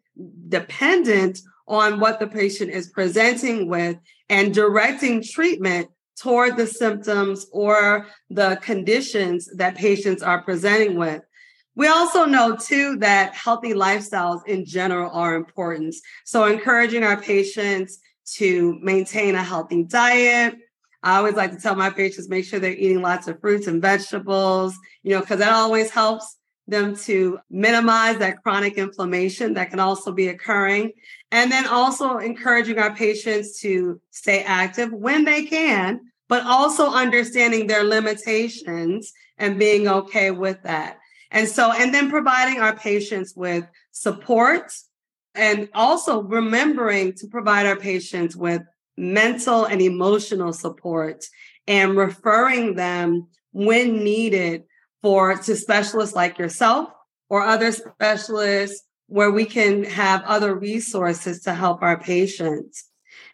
dependent 0.48 1.40
on 1.68 2.00
what 2.00 2.20
the 2.20 2.28
patient 2.28 2.72
is 2.72 2.90
presenting 2.90 3.68
with 3.68 3.98
and 4.30 4.54
directing 4.54 5.22
treatment 5.22 5.90
toward 6.18 6.58
the 6.58 6.66
symptoms 6.66 7.46
or 7.52 8.08
the 8.30 8.58
conditions 8.62 9.48
that 9.58 9.76
patients 9.76 10.24
are 10.24 10.42
presenting 10.42 10.98
with. 10.98 11.22
We 11.78 11.88
also 11.88 12.26
know 12.26 12.56
too 12.56 12.98
that 12.98 13.36
healthy 13.36 13.76
lifestyles 13.76 14.42
in 14.48 14.66
general 14.66 15.12
are 15.14 15.36
important. 15.36 15.94
So 16.26 16.46
encouraging 16.46 17.04
our 17.04 17.22
patients 17.22 18.00
to 18.38 18.80
maintain 18.82 19.36
a 19.36 19.44
healthy 19.44 19.84
diet. 19.84 20.56
I 21.04 21.18
always 21.18 21.36
like 21.36 21.52
to 21.52 21.60
tell 21.60 21.76
my 21.76 21.92
patients 21.92 22.30
make 22.30 22.46
sure 22.46 22.60
they're 22.60 22.72
eating 22.72 23.04
lots 23.04 23.28
of 23.28 23.40
fruits 23.40 23.68
and 23.68 23.80
vegetables, 23.80 24.76
you 25.04 25.12
know, 25.12 25.20
because 25.20 25.38
that 25.38 25.54
always 25.54 25.92
helps 25.92 26.38
them 26.68 26.96
to 26.96 27.38
minimize 27.52 28.18
that 28.18 28.42
chronic 28.42 28.80
inflammation 28.80 29.54
that 29.54 29.70
can 29.70 29.80
also 29.80 30.12
be 30.12 30.30
occurring. 30.30 30.94
And 31.32 31.52
then 31.52 31.68
also 31.68 32.18
encouraging 32.18 32.80
our 32.80 32.96
patients 32.96 33.60
to 33.62 34.02
stay 34.10 34.42
active 34.42 34.92
when 34.92 35.26
they 35.26 35.46
can, 35.46 36.00
but 36.28 36.44
also 36.44 36.90
understanding 36.90 37.68
their 37.68 37.84
limitations 37.84 39.14
and 39.38 39.60
being 39.60 39.88
okay 39.88 40.32
with 40.32 40.64
that. 40.64 40.98
And 41.32 41.48
so, 41.48 41.72
and 41.72 41.94
then 41.94 42.10
providing 42.10 42.62
our 42.62 42.76
patients 42.76 43.34
with 43.36 43.66
support 43.92 44.72
and 45.36 45.70
also 45.74 46.22
remembering 46.22 47.14
to 47.14 47.28
provide 47.28 47.66
our 47.66 47.76
patients 47.76 48.36
with 48.36 48.62
mental 48.98 49.66
and 49.66 49.82
emotional 49.82 50.54
support 50.54 51.26
and 51.68 51.96
referring 51.96 52.76
them 52.76 53.28
when 53.52 54.04
needed 54.04 54.64
for 55.02 55.36
to 55.36 55.56
specialists 55.56 56.16
like 56.16 56.40
yourself 56.40 56.90
or 57.30 57.42
other 57.42 57.72
specialists 57.72 58.84
where 59.08 59.32
we 59.32 59.46
can 59.46 59.84
have 59.84 60.24
other 60.24 60.56
resources 60.56 61.42
to 61.42 61.54
help 61.54 61.82
our 61.82 62.00
patients. 62.00 62.86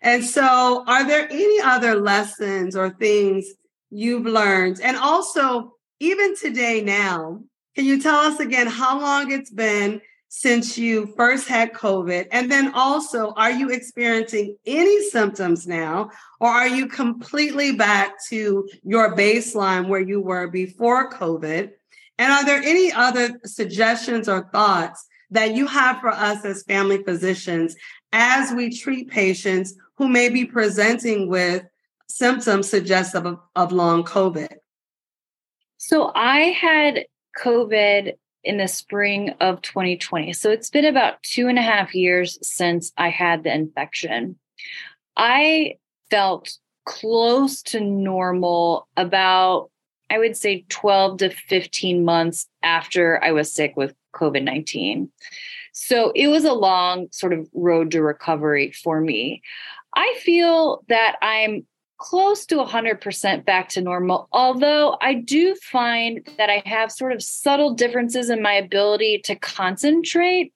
And 0.02 0.24
so, 0.24 0.84
are 0.86 1.08
there 1.08 1.28
any 1.32 1.62
other 1.62 1.96
lessons 1.96 2.76
or 2.76 2.90
things 2.90 3.46
you've 3.90 4.26
learned? 4.26 4.82
And 4.82 4.98
also, 4.98 5.76
even 6.00 6.36
today 6.36 6.82
now, 6.82 7.42
can 7.75 7.86
you 7.86 8.01
tell 8.01 8.15
us 8.15 8.39
again 8.39 8.68
how 8.68 9.00
long 9.00 9.32
it's 9.32 9.50
been 9.50 10.01
since 10.30 10.77
you 10.77 11.13
first 11.15 11.48
had 11.48 11.74
COVID? 11.74 12.27
And 12.32 12.51
then 12.51 12.72
also, 12.74 13.34
are 13.36 13.51
you 13.51 13.70
experiencing 13.70 14.58
any 14.65 15.10
symptoms 15.10 15.68
now, 15.68 16.10
or 16.39 16.50
are 16.50 16.68
you 16.68 16.88
completely 16.88 17.75
back 17.75 18.13
to 18.30 18.68
your 18.84 19.15
baseline 19.15 19.88
where 19.88 20.01
you 20.01 20.22
were 20.22 20.48
before 20.48 21.12
COVID? 21.12 21.72
And 22.18 22.32
are 22.32 22.46
there 22.46 22.62
any 22.62 22.92
other 22.92 23.39
suggestions 23.46 24.30
or 24.30 24.50
thoughts 24.51 25.06
that 25.32 25.56
you 25.56 25.65
have 25.65 26.00
for 26.00 26.10
us 26.10 26.46
as 26.46 26.63
family 26.63 27.03
physicians 27.03 27.75
as 28.12 28.53
we 28.53 28.70
treat 28.70 29.10
patients 29.10 29.74
who 29.98 30.08
may 30.08 30.30
be 30.30 30.46
presenting 30.46 31.27
with 31.27 31.63
symptoms 32.08 32.70
suggestive 32.70 33.25
of, 33.25 33.39
of 33.56 33.72
long 33.72 34.03
COVID? 34.03 34.53
So 35.77 36.12
I 36.15 36.39
had 36.39 37.06
COVID 37.38 38.13
in 38.44 38.58
the 38.58 38.68
spring 38.68 39.30
of 39.40 39.62
2020. 39.62 40.34
So 40.34 40.52
it's 40.52 40.70
been 40.70 40.86
about 40.86 41.22
two 41.24 41.48
and 41.48 41.58
a 41.58 41.62
half 41.62 41.96
years 41.96 42.38
since 42.42 42.92
I 42.98 43.10
had 43.10 43.44
the 43.44 43.54
infection. 43.54 44.38
I 45.16 45.78
felt 46.10 46.58
close 46.86 47.62
to 47.63 47.80
normal 47.80 48.88
about, 48.98 49.70
I 50.10 50.18
would 50.18 50.36
say, 50.36 50.66
12 50.70 51.18
to 51.20 51.30
15 51.30 52.04
months 52.04 52.48
after 52.62 53.24
I 53.24 53.32
was 53.32 53.54
sick 53.54 53.74
with 53.78 53.94
COVID 54.13 54.44
19. 54.44 55.10
So 55.72 56.12
it 56.16 56.28
was 56.28 56.44
a 56.46 56.54
long 56.54 57.08
sort 57.12 57.34
of 57.34 57.48
road 57.54 57.92
to 57.92 58.04
recovery 58.04 58.72
for 58.72 59.02
me. 59.02 59.42
I 59.96 60.16
feel 60.22 60.84
that 60.90 61.18
I'm 61.22 61.66
close 61.98 62.46
to 62.48 62.56
100% 62.56 63.46
back 63.46 63.70
to 63.70 63.82
normal. 63.82 64.28
Although 64.32 64.98
I 65.02 65.14
do 65.14 65.56
find 65.56 66.28
that 66.38 66.50
I 66.50 66.62
have 66.66 66.92
sort 66.92 67.14
of 67.14 67.24
subtle 67.24 67.74
differences 67.74 68.30
in 68.30 68.42
my 68.42 68.54
ability 68.54 69.22
to 69.26 69.36
concentrate. 69.36 70.54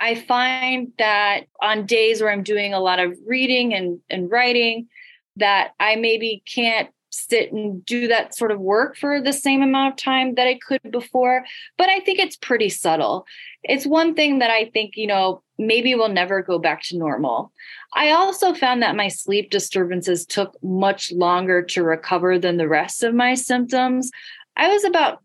I 0.00 0.14
find 0.14 0.92
that 0.98 1.42
on 1.60 1.86
days 1.86 2.20
where 2.20 2.30
I'm 2.30 2.42
doing 2.42 2.72
a 2.72 2.80
lot 2.80 3.00
of 3.00 3.16
reading 3.26 3.74
and, 3.74 4.00
and 4.08 4.30
writing, 4.30 4.88
that 5.36 5.72
I 5.78 5.96
maybe 5.96 6.42
can't 6.46 6.88
sit 7.10 7.52
and 7.52 7.84
do 7.84 8.08
that 8.08 8.34
sort 8.34 8.50
of 8.50 8.60
work 8.60 8.96
for 8.96 9.20
the 9.20 9.32
same 9.32 9.62
amount 9.62 9.92
of 9.92 9.96
time 9.96 10.34
that 10.34 10.46
I 10.46 10.58
could 10.66 10.90
before. 10.90 11.44
But 11.76 11.88
I 11.88 12.00
think 12.00 12.18
it's 12.18 12.36
pretty 12.36 12.68
subtle. 12.68 13.26
It's 13.62 13.86
one 13.86 14.14
thing 14.14 14.40
that 14.40 14.50
I 14.50 14.70
think, 14.72 14.96
you 14.96 15.06
know, 15.06 15.42
maybe 15.58 15.94
we'll 15.94 16.08
never 16.08 16.42
go 16.42 16.58
back 16.58 16.82
to 16.84 16.96
normal. 16.96 17.52
I 17.94 18.12
also 18.12 18.54
found 18.54 18.82
that 18.82 18.96
my 18.96 19.08
sleep 19.08 19.50
disturbances 19.50 20.24
took 20.24 20.56
much 20.62 21.12
longer 21.12 21.62
to 21.62 21.82
recover 21.82 22.38
than 22.38 22.56
the 22.56 22.68
rest 22.68 23.02
of 23.02 23.14
my 23.14 23.34
symptoms. 23.34 24.10
I 24.56 24.68
was 24.68 24.84
about 24.84 25.22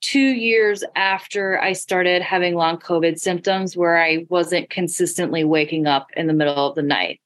two 0.00 0.20
years 0.20 0.84
after 0.94 1.60
I 1.60 1.72
started 1.72 2.22
having 2.22 2.54
long 2.54 2.78
COVID 2.78 3.18
symptoms 3.18 3.76
where 3.76 4.02
I 4.02 4.26
wasn't 4.28 4.70
consistently 4.70 5.44
waking 5.44 5.86
up 5.86 6.08
in 6.16 6.26
the 6.26 6.32
middle 6.32 6.68
of 6.68 6.74
the 6.74 6.82
night. 6.82 7.20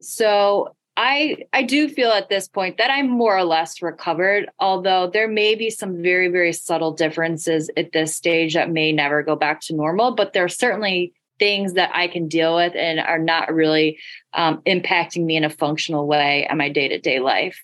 So 0.00 0.74
I 0.96 1.38
I 1.52 1.62
do 1.62 1.88
feel 1.88 2.10
at 2.10 2.28
this 2.28 2.48
point 2.48 2.78
that 2.78 2.90
I'm 2.90 3.08
more 3.08 3.36
or 3.36 3.44
less 3.44 3.80
recovered, 3.80 4.50
although 4.58 5.08
there 5.08 5.28
may 5.28 5.54
be 5.54 5.70
some 5.70 6.02
very 6.02 6.28
very 6.28 6.52
subtle 6.52 6.92
differences 6.92 7.70
at 7.76 7.92
this 7.92 8.14
stage 8.14 8.54
that 8.54 8.70
may 8.70 8.92
never 8.92 9.22
go 9.22 9.34
back 9.34 9.60
to 9.62 9.74
normal. 9.74 10.12
But 10.12 10.32
there 10.32 10.48
certainly 10.48 11.14
things 11.38 11.74
that 11.74 11.90
I 11.94 12.08
can 12.08 12.28
deal 12.28 12.56
with 12.56 12.74
and 12.76 13.00
are 13.00 13.18
not 13.18 13.52
really 13.52 13.98
um, 14.34 14.62
impacting 14.66 15.24
me 15.24 15.36
in 15.36 15.44
a 15.44 15.50
functional 15.50 16.06
way 16.06 16.46
in 16.48 16.58
my 16.58 16.68
day 16.68 16.88
to 16.88 16.98
day 16.98 17.18
life. 17.18 17.62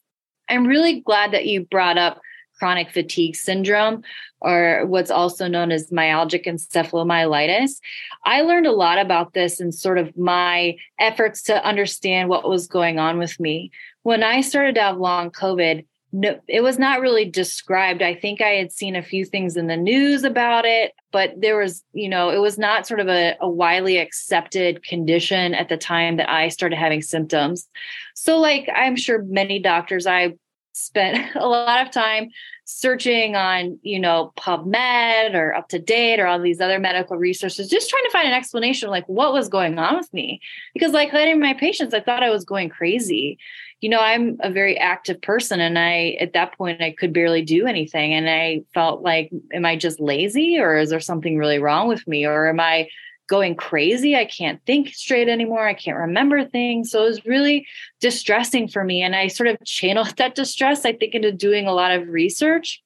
I'm 0.49 0.67
really 0.67 1.01
glad 1.01 1.33
that 1.33 1.47
you 1.47 1.65
brought 1.65 1.99
up 1.99 2.21
chronic 2.59 2.91
fatigue 2.91 3.37
syndrome, 3.37 4.03
or 4.41 4.85
what's 4.87 5.11
also 5.11 5.47
known 5.47 5.71
as 5.71 5.91
myalgic 5.91 6.47
encephalomyelitis. 6.47 7.79
I 8.25 8.43
learned 8.43 8.67
a 8.67 8.73
lot 8.73 8.99
about 8.99 9.33
this 9.33 9.61
in 9.61 9.73
sort 9.73 9.99
of 9.99 10.17
my 10.17 10.77
efforts 10.99 11.43
to 11.45 11.65
understand 11.65 12.29
what 12.29 12.49
was 12.49 12.67
going 12.67 12.99
on 12.99 13.19
with 13.19 13.39
me. 13.39 13.71
When 14.03 14.23
I 14.23 14.41
started 14.41 14.75
to 14.75 14.83
have 14.83 14.99
long 14.99 15.31
COVID, 15.31 15.87
no, 16.13 16.41
it 16.49 16.63
was 16.63 16.79
not 16.79 17.01
really 17.01 17.27
described. 17.27 18.03
I 18.03 18.15
think 18.15 18.41
I 18.41 18.51
had 18.51 18.73
seen 18.73 18.97
a 18.97 19.03
few 19.03 19.25
things 19.25 19.57
in 19.57 19.67
the 19.67 19.77
news 19.77 20.25
about 20.25 20.65
it, 20.65 20.93
but 21.11 21.33
there 21.39 21.59
was, 21.59 21.83
you 21.93 22.09
know, 22.09 22.31
it 22.31 22.39
was 22.39 22.59
not 22.59 22.87
sort 22.87 23.01
of 23.01 23.09
a, 23.09 23.37
a 23.41 23.49
widely 23.49 23.99
accepted 23.99 24.83
condition 24.85 25.55
at 25.55 25.69
the 25.69 25.77
time 25.77 26.17
that 26.17 26.31
I 26.31 26.49
started 26.49 26.77
having 26.77 27.03
symptoms. 27.03 27.69
So, 28.15 28.39
like 28.39 28.69
I'm 28.75 28.97
sure 28.97 29.23
many 29.23 29.59
doctors, 29.59 30.07
I 30.07 30.35
spent 30.73 31.19
a 31.35 31.47
lot 31.47 31.85
of 31.85 31.93
time 31.93 32.31
searching 32.71 33.35
on, 33.35 33.79
you 33.83 33.99
know, 33.99 34.31
PubMed 34.37 35.35
or 35.35 35.55
UpToDate 35.59 36.19
or 36.19 36.27
all 36.27 36.39
these 36.39 36.61
other 36.61 36.79
medical 36.79 37.17
resources, 37.17 37.69
just 37.69 37.89
trying 37.89 38.05
to 38.05 38.11
find 38.11 38.29
an 38.29 38.35
explanation 38.35 38.89
of 38.89 38.91
like 38.91 39.09
what 39.09 39.33
was 39.33 39.49
going 39.49 39.79
on 39.79 39.97
with 39.97 40.13
me. 40.13 40.41
Because 40.75 40.93
like 40.93 41.15
letting 41.15 41.41
my 41.41 41.55
patients, 41.55 41.95
I 41.95 42.01
thought 42.01 42.23
I 42.23 42.29
was 42.29 42.45
going 42.45 42.69
crazy. 42.69 43.39
You 43.81 43.89
know, 43.89 44.01
I'm 44.01 44.37
a 44.41 44.51
very 44.51 44.77
active 44.77 45.21
person 45.23 45.61
and 45.61 45.79
I 45.79 46.17
at 46.21 46.33
that 46.33 46.57
point 46.59 46.83
I 46.83 46.93
could 46.93 47.13
barely 47.13 47.43
do 47.43 47.67
anything. 47.67 48.13
And 48.13 48.29
I 48.29 48.63
felt 48.75 49.03
like, 49.03 49.31
am 49.53 49.65
I 49.65 49.77
just 49.77 50.01
lazy 50.01 50.59
or 50.59 50.77
is 50.77 50.91
there 50.91 51.01
something 51.01 51.39
really 51.39 51.59
wrong 51.59 51.87
with 51.87 52.07
me? 52.09 52.27
Or 52.27 52.49
am 52.49 52.61
I 52.61 52.89
going 53.29 53.55
crazy. 53.55 54.17
I 54.17 54.25
can't 54.25 54.61
think 54.67 54.89
straight 54.89 55.29
anymore. 55.29 55.69
I 55.69 55.75
can't 55.75 55.99
remember 55.99 56.45
things. 56.45 56.91
So 56.91 57.05
it 57.05 57.09
was 57.09 57.27
really 57.27 57.67
distressing 58.01 58.67
for 58.67 58.83
me. 58.83 59.03
And 59.03 59.15
I 59.15 59.29
sort 59.29 59.49
of 59.49 59.59
channeled 59.65 60.17
that 60.17 60.35
distress, 60.35 60.85
I 60.85 60.95
think, 60.95 61.15
into 61.15 61.31
doing 61.31 61.67
a 61.67 61.75
lot 61.75 61.93
of 61.93 62.09
research. 62.09 62.83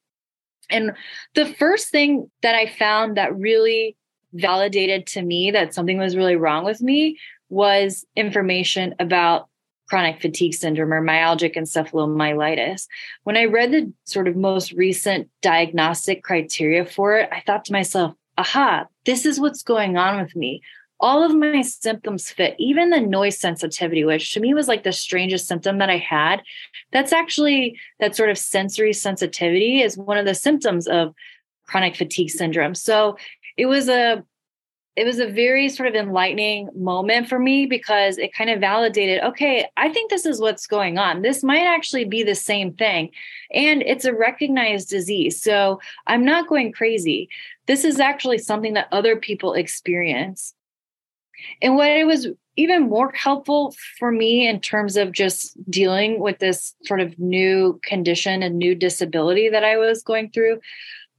And 0.69 0.93
the 1.35 1.47
first 1.47 1.91
thing 1.91 2.31
that 2.43 2.55
I 2.55 2.67
found 2.67 3.17
that 3.17 3.37
really 3.37 3.97
validated 4.35 5.07
to 5.07 5.23
me 5.23 5.51
that 5.51 5.75
something 5.75 5.99
was 5.99 6.17
really 6.17 6.37
wrong 6.37 6.65
with 6.65 6.81
me 6.81 7.19
was 7.49 8.05
information 8.17 8.95
about 8.99 9.49
chronic 9.89 10.21
fatigue 10.21 10.55
syndrome 10.55 10.93
or 10.93 11.03
myalgic 11.03 11.57
encephalomyelitis. 11.57 12.87
When 13.25 13.37
I 13.37 13.45
read 13.45 13.73
the 13.73 13.93
sort 14.05 14.29
of 14.29 14.37
most 14.37 14.73
recent 14.73 15.29
diagnostic 15.43 16.23
criteria 16.23 16.85
for 16.85 17.19
it, 17.19 17.29
I 17.33 17.43
thought 17.47 17.65
to 17.67 17.73
myself, 17.73 18.15
aha, 18.39 18.87
this 19.05 19.27
is 19.27 19.39
what's 19.41 19.62
going 19.62 19.97
on 19.97 20.21
with 20.21 20.35
me. 20.35 20.62
All 21.01 21.25
of 21.25 21.35
my 21.35 21.62
symptoms 21.62 22.31
fit, 22.31 22.55
even 22.59 22.91
the 22.91 23.01
noise 23.01 23.39
sensitivity, 23.39 24.05
which 24.05 24.33
to 24.35 24.41
me 24.41 24.55
was 24.55 24.69
like 24.69 24.85
the 24.85 24.93
strangest 24.93 25.49
symptom 25.49 25.79
that 25.79 25.91
I 25.91 25.99
had. 25.99 26.43
That's 26.93 27.12
actually 27.12 27.77
that 27.99 28.15
sort 28.15 28.31
of 28.31 28.39
sensory 28.39 28.93
sensitivity 28.93 29.83
is 29.83 29.99
one 29.99 30.17
of 30.17 30.27
the 30.27 30.35
symptoms 30.35 30.87
of 30.87 31.12
chronic 31.67 31.97
fatigue 31.97 32.31
syndrome. 32.31 32.75
So 32.77 33.17
it 33.57 33.67
was 33.67 33.89
a 33.89 34.25
it 34.95 35.05
was 35.05 35.19
a 35.19 35.26
very 35.26 35.69
sort 35.69 35.89
of 35.89 35.95
enlightening 35.95 36.69
moment 36.75 37.28
for 37.28 37.39
me 37.39 37.65
because 37.65 38.19
it 38.19 38.35
kind 38.35 38.50
of 38.50 38.61
validated 38.61 39.23
okay 39.23 39.67
i 39.76 39.89
think 39.89 40.11
this 40.11 40.26
is 40.26 40.41
what's 40.41 40.67
going 40.67 40.99
on. 40.99 41.23
This 41.23 41.43
might 41.43 41.65
actually 41.65 42.05
be 42.05 42.23
the 42.23 42.35
same 42.35 42.75
thing 42.75 43.11
and 43.52 43.83
it's 43.83 44.05
a 44.05 44.15
recognized 44.15 44.89
disease 44.89 45.41
so 45.43 45.81
i'm 46.07 46.25
not 46.25 46.49
going 46.49 46.73
crazy. 46.73 47.28
This 47.67 47.85
is 47.85 48.00
actually 48.00 48.39
something 48.39 48.75
that 48.75 48.89
other 48.91 49.17
people 49.17 49.55
experience. 49.55 50.52
And 51.61 51.76
what 51.76 51.91
it 51.91 52.07
was 52.07 52.28
even 52.57 52.89
more 52.89 53.11
helpful 53.13 53.75
for 53.99 54.13
me 54.13 54.47
in 54.47 54.61
terms 54.61 54.97
of 54.97 55.13
just 55.13 55.57
dealing 55.71 56.21
with 56.21 56.39
this 56.39 56.75
sort 56.85 57.00
of 57.00 57.19
new 57.19 57.81
condition 57.83 58.43
and 58.43 58.59
new 58.59 58.75
disability 58.75 59.49
that 59.49 59.65
i 59.65 59.76
was 59.76 60.02
going 60.02 60.31
through 60.31 60.61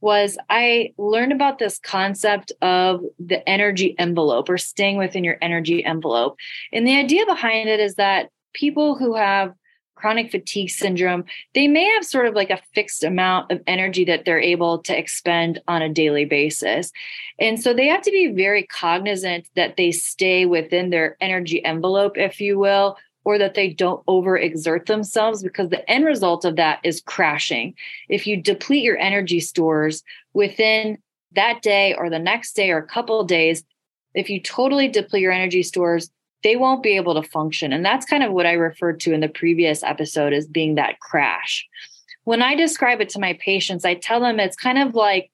was 0.04 0.36
I 0.50 0.92
learned 0.98 1.32
about 1.32 1.58
this 1.58 1.78
concept 1.78 2.52
of 2.60 3.00
the 3.18 3.48
energy 3.48 3.94
envelope 3.98 4.50
or 4.50 4.58
staying 4.58 4.98
within 4.98 5.24
your 5.24 5.38
energy 5.40 5.82
envelope. 5.82 6.36
And 6.74 6.86
the 6.86 6.98
idea 6.98 7.24
behind 7.24 7.70
it 7.70 7.80
is 7.80 7.94
that 7.94 8.28
people 8.52 8.96
who 8.96 9.14
have 9.14 9.54
chronic 9.94 10.30
fatigue 10.30 10.68
syndrome, 10.68 11.24
they 11.54 11.68
may 11.68 11.84
have 11.94 12.04
sort 12.04 12.26
of 12.26 12.34
like 12.34 12.50
a 12.50 12.60
fixed 12.74 13.02
amount 13.02 13.50
of 13.50 13.62
energy 13.66 14.04
that 14.04 14.26
they're 14.26 14.38
able 14.38 14.80
to 14.80 14.94
expend 14.94 15.62
on 15.68 15.80
a 15.80 15.88
daily 15.88 16.26
basis. 16.26 16.92
And 17.38 17.58
so 17.58 17.72
they 17.72 17.86
have 17.86 18.02
to 18.02 18.10
be 18.10 18.26
very 18.26 18.64
cognizant 18.64 19.48
that 19.56 19.78
they 19.78 19.90
stay 19.90 20.44
within 20.44 20.90
their 20.90 21.16
energy 21.22 21.64
envelope, 21.64 22.18
if 22.18 22.42
you 22.42 22.58
will, 22.58 22.98
or 23.24 23.38
that 23.38 23.54
they 23.54 23.70
don't 23.70 24.04
overexert 24.06 24.86
themselves 24.86 25.42
because 25.42 25.70
the 25.70 25.88
end 25.90 26.04
result 26.04 26.44
of 26.44 26.56
that 26.56 26.78
is 26.84 27.00
crashing. 27.00 27.74
If 28.08 28.26
you 28.26 28.36
deplete 28.36 28.84
your 28.84 28.98
energy 28.98 29.40
stores 29.40 30.02
within 30.34 30.98
that 31.32 31.62
day 31.62 31.94
or 31.94 32.10
the 32.10 32.18
next 32.18 32.54
day 32.54 32.70
or 32.70 32.78
a 32.78 32.86
couple 32.86 33.24
days, 33.24 33.64
if 34.14 34.30
you 34.30 34.40
totally 34.40 34.88
deplete 34.88 35.22
your 35.22 35.32
energy 35.32 35.62
stores, 35.62 36.10
they 36.42 36.56
won't 36.56 36.82
be 36.82 36.96
able 36.96 37.20
to 37.20 37.28
function. 37.28 37.72
And 37.72 37.84
that's 37.84 38.06
kind 38.06 38.22
of 38.22 38.32
what 38.32 38.46
I 38.46 38.52
referred 38.52 39.00
to 39.00 39.12
in 39.12 39.20
the 39.20 39.28
previous 39.28 39.82
episode 39.82 40.32
as 40.34 40.46
being 40.46 40.74
that 40.74 41.00
crash. 41.00 41.66
When 42.24 42.42
I 42.42 42.54
describe 42.54 43.00
it 43.00 43.08
to 43.10 43.18
my 43.18 43.38
patients, 43.40 43.84
I 43.84 43.94
tell 43.94 44.20
them 44.20 44.38
it's 44.38 44.56
kind 44.56 44.78
of 44.78 44.94
like 44.94 45.30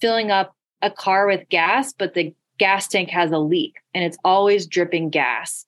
filling 0.00 0.30
up 0.30 0.54
a 0.82 0.90
car 0.90 1.26
with 1.26 1.48
gas, 1.50 1.92
but 1.92 2.14
the 2.14 2.34
gas 2.58 2.88
tank 2.88 3.10
has 3.10 3.30
a 3.30 3.38
leak 3.38 3.74
and 3.92 4.04
it's 4.04 4.18
always 4.24 4.66
dripping 4.66 5.10
gas 5.10 5.66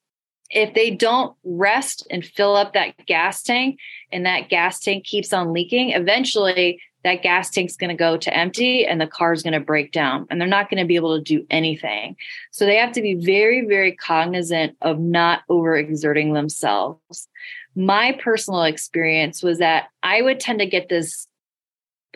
if 0.49 0.73
they 0.73 0.91
don't 0.91 1.35
rest 1.43 2.07
and 2.09 2.25
fill 2.25 2.55
up 2.55 2.73
that 2.73 2.93
gas 3.05 3.43
tank 3.43 3.79
and 4.11 4.25
that 4.25 4.49
gas 4.49 4.79
tank 4.79 5.05
keeps 5.05 5.33
on 5.33 5.53
leaking, 5.53 5.91
eventually 5.91 6.81
that 7.03 7.21
gas 7.21 7.49
tank's 7.49 7.77
going 7.77 7.89
to 7.89 7.95
go 7.95 8.17
to 8.17 8.35
empty 8.35 8.85
and 8.85 8.99
the 8.99 9.07
car 9.07 9.31
is 9.31 9.43
going 9.43 9.53
to 9.53 9.59
break 9.59 9.91
down 9.91 10.27
and 10.29 10.41
they're 10.41 10.47
not 10.47 10.69
going 10.69 10.81
to 10.81 10.87
be 10.87 10.95
able 10.95 11.17
to 11.17 11.23
do 11.23 11.45
anything. 11.49 12.15
So 12.51 12.65
they 12.65 12.75
have 12.77 12.91
to 12.93 13.01
be 13.01 13.15
very, 13.15 13.65
very 13.65 13.95
cognizant 13.95 14.75
of 14.81 14.99
not 14.99 15.43
overexerting 15.49 16.33
themselves. 16.33 17.29
My 17.75 18.17
personal 18.21 18.63
experience 18.63 19.43
was 19.43 19.59
that 19.59 19.89
I 20.03 20.21
would 20.21 20.39
tend 20.39 20.59
to 20.59 20.65
get 20.65 20.89
this 20.89 21.26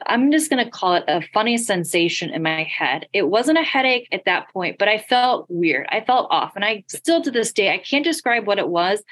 I'm 0.06 0.32
just 0.32 0.50
going 0.50 0.64
to 0.64 0.72
call 0.72 0.96
it 0.96 1.04
a 1.08 1.22
funny 1.34 1.58
sensation 1.58 2.32
in 2.32 2.44
my 2.44 2.64
head. 2.64 3.08
It 3.14 3.30
wasn't 3.30 3.60
a 3.60 3.64
headache 3.64 4.08
at 4.12 4.26
that 4.26 4.52
point, 4.52 4.78
but 4.78 4.88
I 4.88 4.98
felt 4.98 5.46
weird. 5.50 5.88
I 5.90 6.02
felt 6.02 6.28
off. 6.32 6.56
And 6.56 6.66
I 6.66 6.84
still 6.88 7.22
to 7.22 7.32
this 7.32 7.52
day, 7.52 7.74
I 7.74 7.78
can't 7.78 8.04
describe 8.04 8.48
what 8.48 8.60
it 8.60 8.68
was. 8.68 9.04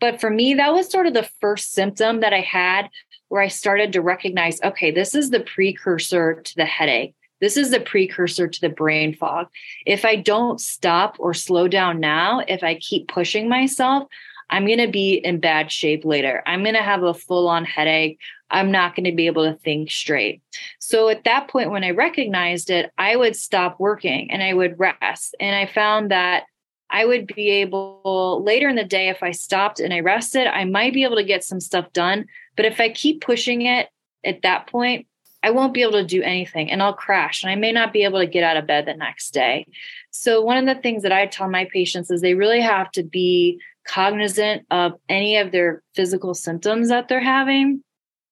But 0.00 0.20
for 0.20 0.30
me, 0.30 0.54
that 0.54 0.72
was 0.72 0.90
sort 0.90 1.06
of 1.06 1.14
the 1.14 1.28
first 1.40 1.72
symptom 1.72 2.20
that 2.20 2.32
I 2.32 2.40
had 2.40 2.88
where 3.28 3.42
I 3.42 3.48
started 3.48 3.92
to 3.92 4.02
recognize 4.02 4.60
okay, 4.62 4.90
this 4.90 5.14
is 5.14 5.30
the 5.30 5.40
precursor 5.40 6.40
to 6.42 6.56
the 6.56 6.64
headache. 6.64 7.14
This 7.40 7.56
is 7.56 7.70
the 7.70 7.80
precursor 7.80 8.48
to 8.48 8.60
the 8.60 8.68
brain 8.68 9.14
fog. 9.14 9.48
If 9.86 10.04
I 10.04 10.16
don't 10.16 10.60
stop 10.60 11.16
or 11.18 11.32
slow 11.32 11.68
down 11.68 11.98
now, 11.98 12.42
if 12.46 12.62
I 12.62 12.74
keep 12.74 13.08
pushing 13.08 13.48
myself, 13.48 14.08
I'm 14.50 14.66
going 14.66 14.78
to 14.78 14.88
be 14.88 15.14
in 15.14 15.40
bad 15.40 15.70
shape 15.70 16.04
later. 16.04 16.42
I'm 16.44 16.62
going 16.62 16.74
to 16.74 16.82
have 16.82 17.02
a 17.02 17.14
full 17.14 17.48
on 17.48 17.64
headache. 17.64 18.18
I'm 18.50 18.72
not 18.72 18.96
going 18.96 19.04
to 19.04 19.14
be 19.14 19.26
able 19.26 19.44
to 19.44 19.58
think 19.58 19.90
straight. 19.90 20.42
So 20.80 21.08
at 21.08 21.24
that 21.24 21.48
point, 21.48 21.70
when 21.70 21.84
I 21.84 21.90
recognized 21.90 22.68
it, 22.68 22.90
I 22.98 23.16
would 23.16 23.36
stop 23.36 23.78
working 23.78 24.30
and 24.30 24.42
I 24.42 24.52
would 24.52 24.78
rest. 24.78 25.36
And 25.38 25.54
I 25.54 25.66
found 25.66 26.10
that 26.10 26.44
I 26.90 27.04
would 27.04 27.28
be 27.28 27.48
able 27.50 28.42
later 28.44 28.68
in 28.68 28.74
the 28.74 28.84
day, 28.84 29.08
if 29.08 29.22
I 29.22 29.30
stopped 29.30 29.78
and 29.78 29.94
I 29.94 30.00
rested, 30.00 30.48
I 30.48 30.64
might 30.64 30.92
be 30.92 31.04
able 31.04 31.16
to 31.16 31.24
get 31.24 31.44
some 31.44 31.60
stuff 31.60 31.92
done. 31.92 32.26
But 32.56 32.66
if 32.66 32.80
I 32.80 32.88
keep 32.88 33.20
pushing 33.20 33.62
it 33.62 33.88
at 34.24 34.42
that 34.42 34.66
point, 34.66 35.06
I 35.42 35.52
won't 35.52 35.72
be 35.72 35.82
able 35.82 35.92
to 35.92 36.04
do 36.04 36.22
anything 36.22 36.70
and 36.70 36.82
I'll 36.82 36.92
crash 36.92 37.42
and 37.42 37.50
I 37.50 37.54
may 37.54 37.72
not 37.72 37.92
be 37.92 38.04
able 38.04 38.18
to 38.18 38.26
get 38.26 38.44
out 38.44 38.56
of 38.56 38.66
bed 38.66 38.86
the 38.86 38.94
next 38.94 39.32
day. 39.32 39.66
So, 40.10 40.42
one 40.42 40.58
of 40.58 40.66
the 40.66 40.80
things 40.82 41.02
that 41.02 41.12
I 41.12 41.26
tell 41.26 41.48
my 41.48 41.66
patients 41.72 42.10
is 42.10 42.20
they 42.20 42.34
really 42.34 42.60
have 42.60 42.90
to 42.92 43.02
be 43.02 43.58
cognizant 43.86 44.66
of 44.70 44.92
any 45.08 45.36
of 45.36 45.52
their 45.52 45.82
physical 45.94 46.34
symptoms 46.34 46.88
that 46.88 47.08
they're 47.08 47.20
having 47.20 47.82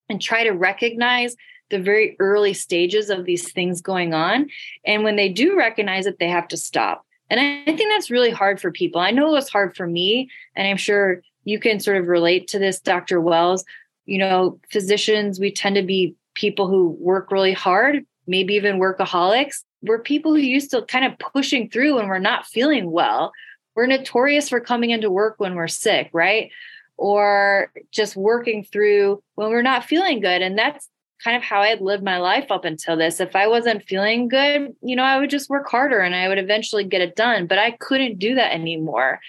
and 0.09 0.21
try 0.21 0.45
to 0.45 0.51
recognize 0.51 1.37
the 1.71 1.79
very 1.79 2.17
early 2.19 2.55
stages 2.55 3.11
of 3.11 3.25
these 3.25 3.53
things 3.53 3.81
going 3.81 4.15
on. 4.15 4.49
And 4.85 5.05
when 5.05 5.17
they 5.17 5.29
do 5.29 5.57
recognize 5.57 6.07
it, 6.07 6.19
they 6.19 6.29
have 6.29 6.49
to 6.49 6.57
stop. 6.57 7.05
And 7.31 7.39
I, 7.39 7.77
think 7.77 7.91
that's 7.91 8.11
really 8.11 8.31
hard 8.31 8.59
for 8.59 8.71
people. 8.71 9.01
I 9.01 9.11
know 9.11 9.29
it 9.29 9.33
was 9.33 9.51
hard 9.51 9.77
for 9.77 9.87
me, 9.87 10.31
and 10.57 10.67
I'm 10.67 10.79
sure 10.79 11.21
you 11.45 11.61
can 11.61 11.79
sort 11.79 11.99
of 11.99 12.07
relate 12.07 12.49
to 12.49 12.59
this, 12.59 12.81
Dr. 12.81 13.21
Wells. 13.21 13.65
You 14.07 14.17
know, 14.17 14.59
physicians, 14.73 15.39
we 15.39 15.53
tend 15.53 15.77
to 15.77 15.83
be 15.83 16.15
people 16.35 16.69
who 16.69 16.97
work 16.99 17.31
really 17.31 17.53
hard 17.53 18.07
maybe 18.29 18.55
even 18.55 18.79
workaholics, 18.79 19.65
we're 19.83 19.99
people 19.99 20.35
who 20.35 20.41
used 20.41 20.71
to 20.71 20.83
kind 20.83 21.05
of 21.05 21.19
pushing 21.19 21.69
through 21.71 21.97
when 21.97 22.07
we're 22.07 22.19
not 22.19 22.47
feeling 22.47 22.91
well. 22.91 23.33
We're 23.79 23.87
notorious 23.87 24.49
for 24.49 24.59
coming 24.59 24.91
into 24.91 25.09
work 25.09 25.37
when 25.39 25.55
we're 25.55 25.69
sick, 25.69 26.11
right? 26.13 26.51
Or 26.97 27.71
just 27.93 28.17
working 28.17 28.65
through 28.65 29.23
when 29.37 29.51
we're 29.51 29.63
not 29.63 29.85
feeling 29.85 30.19
good. 30.19 30.43
And 30.43 30.59
that's 30.59 30.89
kind 31.23 31.37
of 31.37 31.45
how 31.45 31.61
I 31.61 31.69
had 31.69 31.81
lived 31.81 32.03
my 32.03 32.19
life 32.19 32.51
up 32.51 32.65
until 32.65 32.97
this. 32.97 33.21
If 33.21 33.37
I 33.37 33.47
wasn't 33.47 33.85
feeling 33.85 34.27
good, 34.27 34.75
you 34.83 34.97
know, 34.97 35.05
I 35.05 35.19
would 35.19 35.31
just 35.31 35.49
work 35.49 35.69
harder 35.69 36.01
and 36.01 36.17
I 36.17 36.27
would 36.27 36.39
eventually 36.39 36.83
get 36.83 37.03
it 37.03 37.15
done. 37.15 37.47
But 37.47 37.61
I 37.61 37.71
couldn't 37.71 38.19
do 38.19 38.35
that 38.35 38.53
anymore. 38.53 39.21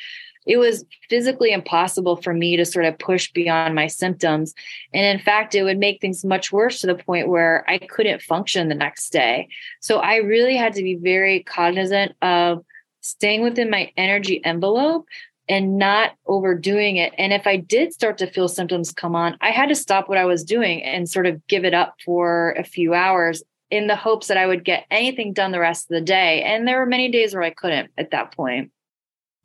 It 0.48 0.58
was 0.58 0.84
physically 1.12 1.52
impossible 1.52 2.16
for 2.16 2.34
me 2.34 2.58
to 2.58 2.66
sort 2.66 2.86
of 2.86 2.98
push 2.98 3.32
beyond 3.32 3.76
my 3.76 3.86
symptoms. 3.86 4.56
And 4.96 5.06
in 5.06 5.24
fact, 5.24 5.54
it 5.54 5.62
would 5.62 5.78
make 5.78 6.02
things 6.02 6.26
much 6.26 6.52
worse 6.52 6.82
to 6.82 6.88
the 6.88 6.96
point 6.96 7.28
where 7.28 7.64
I 7.70 7.78
couldn't 7.78 8.24
function 8.24 8.68
the 8.68 8.74
next 8.74 9.12
day. 9.12 9.50
So 9.80 10.00
I 10.00 10.16
really 10.16 10.58
had 10.58 10.74
to 10.74 10.82
be 10.82 10.96
very 10.96 11.44
cognizant 11.44 12.14
of 12.24 12.66
staying 13.02 13.44
within 13.44 13.70
my 13.70 13.92
energy 13.98 14.44
envelope 14.44 15.08
and 15.48 15.78
not 15.78 16.12
overdoing 16.28 16.98
it. 16.98 17.14
And 17.18 17.34
if 17.34 17.48
I 17.48 17.58
did 17.58 17.92
start 17.92 18.20
to 18.20 18.32
feel 18.32 18.48
symptoms 18.48 18.92
come 18.92 19.16
on, 19.16 19.36
I 19.42 19.50
had 19.50 19.70
to 19.70 19.76
stop 19.76 20.08
what 20.08 20.20
I 20.20 20.26
was 20.26 20.44
doing 20.44 20.84
and 20.84 21.10
sort 21.10 21.26
of 21.26 21.46
give 21.48 21.66
it 21.66 21.74
up 21.74 21.96
for 22.06 22.52
a 22.52 22.64
few 22.64 22.94
hours 22.94 23.42
in 23.72 23.88
the 23.88 23.96
hopes 23.96 24.28
that 24.28 24.38
I 24.38 24.46
would 24.46 24.64
get 24.64 24.86
anything 24.92 25.34
done 25.34 25.52
the 25.52 25.60
rest 25.60 25.86
of 25.86 25.96
the 25.96 26.02
day. 26.02 26.44
And 26.44 26.68
there 26.68 26.80
were 26.80 26.86
many 26.86 27.10
days 27.12 27.34
where 27.34 27.44
I 27.44 27.50
couldn't 27.50 27.92
at 27.98 28.12
that 28.12 28.36
point. 28.36 28.72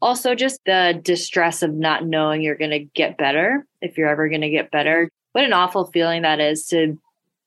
Also, 0.03 0.35
just 0.35 0.61
the 0.67 1.01
distress 1.03 1.63
of 1.63 1.73
not 1.73 2.05
knowing 2.05 2.43
you're 2.43 2.57
going 2.57 2.71
to 2.71 2.81
get 2.81 3.17
better, 3.17 3.67
if 3.81 3.97
you're 3.97 4.09
ever 4.09 4.29
going 4.29 4.43
to 4.43 4.51
get 4.51 4.71
better. 4.71 5.09
What 5.33 5.45
an 5.45 5.55
awful 5.55 5.87
feeling 5.87 6.23
that 6.23 6.41
is 6.41 6.67
to 6.69 6.99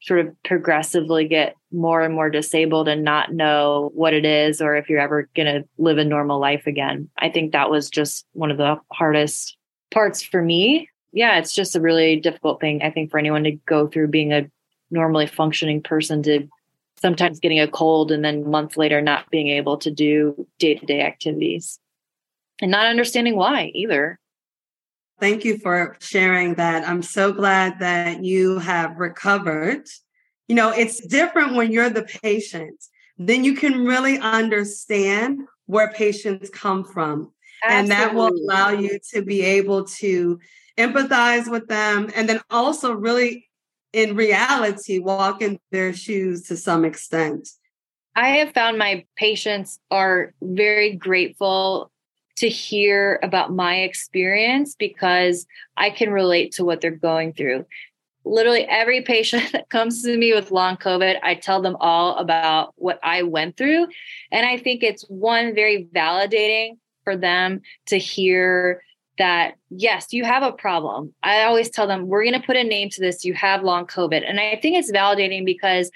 sort 0.01 0.21
of 0.21 0.43
progressively 0.43 1.27
get 1.27 1.55
more 1.77 2.01
and 2.01 2.13
more 2.13 2.29
disabled 2.29 2.87
and 2.87 3.03
not 3.03 3.31
know 3.31 3.91
what 3.93 4.13
it 4.13 4.25
is 4.25 4.61
or 4.61 4.75
if 4.75 4.89
you're 4.89 4.99
ever 4.99 5.29
going 5.35 5.45
to 5.45 5.67
live 5.77 5.97
a 5.97 6.03
normal 6.03 6.39
life 6.39 6.65
again. 6.65 7.09
I 7.19 7.29
think 7.29 7.51
that 7.51 7.69
was 7.69 7.89
just 7.89 8.25
one 8.33 8.51
of 8.51 8.57
the 8.57 8.77
hardest 8.91 9.55
parts 9.91 10.23
for 10.23 10.41
me. 10.41 10.89
Yeah, 11.13 11.37
it's 11.37 11.53
just 11.53 11.75
a 11.75 11.81
really 11.81 12.17
difficult 12.17 12.59
thing, 12.59 12.81
I 12.81 12.91
think, 12.91 13.11
for 13.11 13.17
anyone 13.19 13.43
to 13.43 13.51
go 13.51 13.87
through 13.87 14.07
being 14.07 14.33
a 14.33 14.49
normally 14.89 15.27
functioning 15.27 15.81
person 15.81 16.23
to 16.23 16.47
sometimes 16.99 17.39
getting 17.39 17.59
a 17.59 17.67
cold 17.67 18.11
and 18.11 18.25
then 18.25 18.49
months 18.49 18.75
later 18.75 19.01
not 19.01 19.29
being 19.29 19.49
able 19.49 19.77
to 19.77 19.91
do 19.91 20.47
day 20.57 20.75
to 20.75 20.85
day 20.85 21.01
activities 21.01 21.79
and 22.61 22.71
not 22.71 22.87
understanding 22.87 23.35
why 23.35 23.71
either. 23.75 24.19
Thank 25.19 25.45
you 25.45 25.57
for 25.57 25.95
sharing 25.99 26.55
that. 26.55 26.87
I'm 26.87 27.01
so 27.01 27.31
glad 27.31 27.79
that 27.79 28.23
you 28.23 28.59
have 28.59 28.97
recovered. 28.97 29.87
You 30.47 30.55
know, 30.55 30.69
it's 30.69 31.05
different 31.05 31.55
when 31.55 31.71
you're 31.71 31.89
the 31.89 32.03
patient. 32.03 32.83
Then 33.17 33.43
you 33.43 33.55
can 33.55 33.85
really 33.85 34.19
understand 34.19 35.41
where 35.65 35.91
patients 35.91 36.49
come 36.49 36.83
from. 36.83 37.31
Absolutely. 37.63 37.79
And 37.79 37.91
that 37.91 38.13
will 38.13 38.29
allow 38.29 38.69
you 38.69 38.99
to 39.13 39.21
be 39.21 39.41
able 39.41 39.85
to 39.85 40.39
empathize 40.77 41.49
with 41.49 41.67
them 41.67 42.09
and 42.15 42.29
then 42.29 42.39
also 42.49 42.93
really 42.93 43.49
in 43.93 44.15
reality 44.15 44.99
walk 44.99 45.41
in 45.41 45.59
their 45.71 45.91
shoes 45.91 46.43
to 46.43 46.55
some 46.55 46.85
extent. 46.85 47.49
I 48.15 48.37
have 48.37 48.53
found 48.53 48.77
my 48.77 49.05
patients 49.15 49.79
are 49.91 50.33
very 50.41 50.95
grateful 50.95 51.91
to 52.37 52.47
hear 52.47 53.19
about 53.23 53.51
my 53.51 53.77
experience 53.77 54.75
because 54.75 55.47
I 55.75 55.89
can 55.89 56.11
relate 56.11 56.53
to 56.53 56.65
what 56.65 56.81
they're 56.81 56.91
going 56.91 57.33
through. 57.33 57.65
Literally 58.27 58.65
every 58.65 59.01
patient 59.01 59.43
that 59.51 59.69
comes 59.69 60.03
to 60.03 60.17
me 60.17 60.33
with 60.33 60.51
long 60.51 60.77
COVID, 60.77 61.17
I 61.23 61.35
tell 61.35 61.61
them 61.61 61.77
all 61.79 62.17
about 62.17 62.73
what 62.75 62.99
I 63.03 63.23
went 63.23 63.57
through. 63.57 63.87
And 64.31 64.45
I 64.45 64.57
think 64.57 64.83
it's 64.83 65.03
one 65.03 65.55
very 65.55 65.87
validating 65.93 66.77
for 67.03 67.15
them 67.15 67.61
to 67.87 67.97
hear 67.97 68.83
that, 69.17 69.55
yes, 69.69 70.07
you 70.11 70.23
have 70.23 70.43
a 70.43 70.51
problem. 70.51 71.13
I 71.23 71.43
always 71.43 71.69
tell 71.69 71.87
them, 71.87 72.07
we're 72.07 72.23
going 72.23 72.39
to 72.39 72.45
put 72.45 72.55
a 72.55 72.63
name 72.63 72.89
to 72.91 73.01
this. 73.01 73.25
You 73.25 73.33
have 73.33 73.63
long 73.63 73.87
COVID. 73.87 74.23
And 74.27 74.39
I 74.39 74.59
think 74.61 74.77
it's 74.77 74.91
validating 74.91 75.43
because 75.43 75.89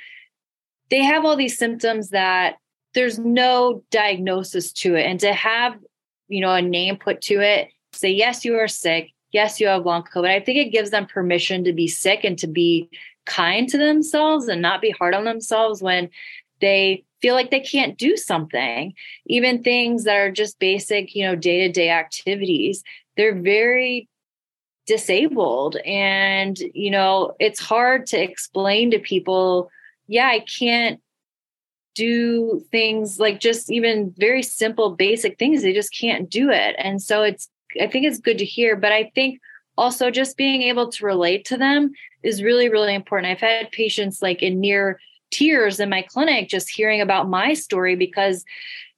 they 0.90 1.04
have 1.04 1.24
all 1.24 1.36
these 1.36 1.58
symptoms 1.58 2.10
that 2.10 2.56
there's 2.94 3.20
no 3.20 3.84
diagnosis 3.92 4.72
to 4.74 4.96
it. 4.96 5.06
And 5.06 5.20
to 5.20 5.34
have 5.34 5.76
you 6.32 6.40
know, 6.40 6.54
a 6.54 6.62
name 6.62 6.96
put 6.96 7.22
to 7.22 7.42
it, 7.42 7.68
say, 7.92 8.10
yes, 8.10 8.46
you 8.46 8.58
are 8.58 8.68
sick. 8.68 9.12
Yes, 9.32 9.60
you 9.60 9.68
have 9.68 9.86
long 9.86 10.04
COVID. 10.04 10.30
I 10.30 10.40
think 10.40 10.58
it 10.58 10.72
gives 10.72 10.90
them 10.90 11.06
permission 11.06 11.64
to 11.64 11.74
be 11.74 11.88
sick 11.88 12.24
and 12.24 12.38
to 12.40 12.48
be 12.48 12.90
kind 13.26 13.70
to 13.70 13.78
themselves 13.78 14.48
and 14.48 14.62
not 14.62 14.82
be 14.82 14.90
hard 14.92 15.14
on 15.14 15.24
themselves 15.24 15.82
when 15.82 16.10
they 16.60 17.04
feel 17.22 17.36
like 17.36 17.52
they 17.52 17.60
can't 17.60 17.98
do 17.98 18.18
something. 18.18 18.94
Even 19.28 19.64
things 19.64 20.04
that 20.04 20.16
are 20.16 20.32
just 20.32 20.60
basic, 20.60 21.16
you 21.16 21.26
know, 21.26 21.36
day 21.36 21.68
to 21.68 21.72
day 21.72 21.90
activities, 21.90 22.84
they're 23.16 23.40
very 23.40 24.10
disabled. 24.86 25.78
And, 25.86 26.58
you 26.74 26.92
know, 26.92 27.36
it's 27.40 27.60
hard 27.60 28.08
to 28.08 28.22
explain 28.22 28.92
to 28.92 29.00
people, 29.00 29.70
yeah, 30.08 30.28
I 30.28 30.40
can't 30.40 31.00
do 31.94 32.64
things 32.72 33.20
like 33.20 33.40
just 33.40 33.70
even 33.70 34.14
very 34.18 34.42
simple 34.42 34.96
basic 34.96 35.38
things 35.38 35.62
they 35.62 35.74
just 35.74 35.94
can't 35.94 36.30
do 36.30 36.50
it 36.50 36.74
and 36.78 37.02
so 37.02 37.22
it's 37.22 37.50
i 37.80 37.88
think 37.88 38.06
it's 38.06 38.20
good 38.20 38.38
to 38.38 38.46
hear 38.46 38.76
but 38.76 38.92
i 38.92 39.12
think 39.16 39.40
also 39.78 40.12
just 40.12 40.38
being 40.38 40.62
able 40.64 40.90
to 40.90 41.06
relate 41.06 41.46
to 41.46 41.58
them 41.58 41.92
is 42.24 42.44
really 42.44 42.70
really 42.70 42.94
important. 42.94 43.32
I've 43.32 43.40
had 43.40 43.72
patients 43.72 44.22
like 44.22 44.44
in 44.44 44.60
near 44.60 45.00
tears 45.32 45.80
in 45.80 45.90
my 45.90 46.02
clinic 46.02 46.50
just 46.50 46.70
hearing 46.70 47.02
about 47.02 47.30
my 47.30 47.54
story 47.54 47.96
because 47.96 48.44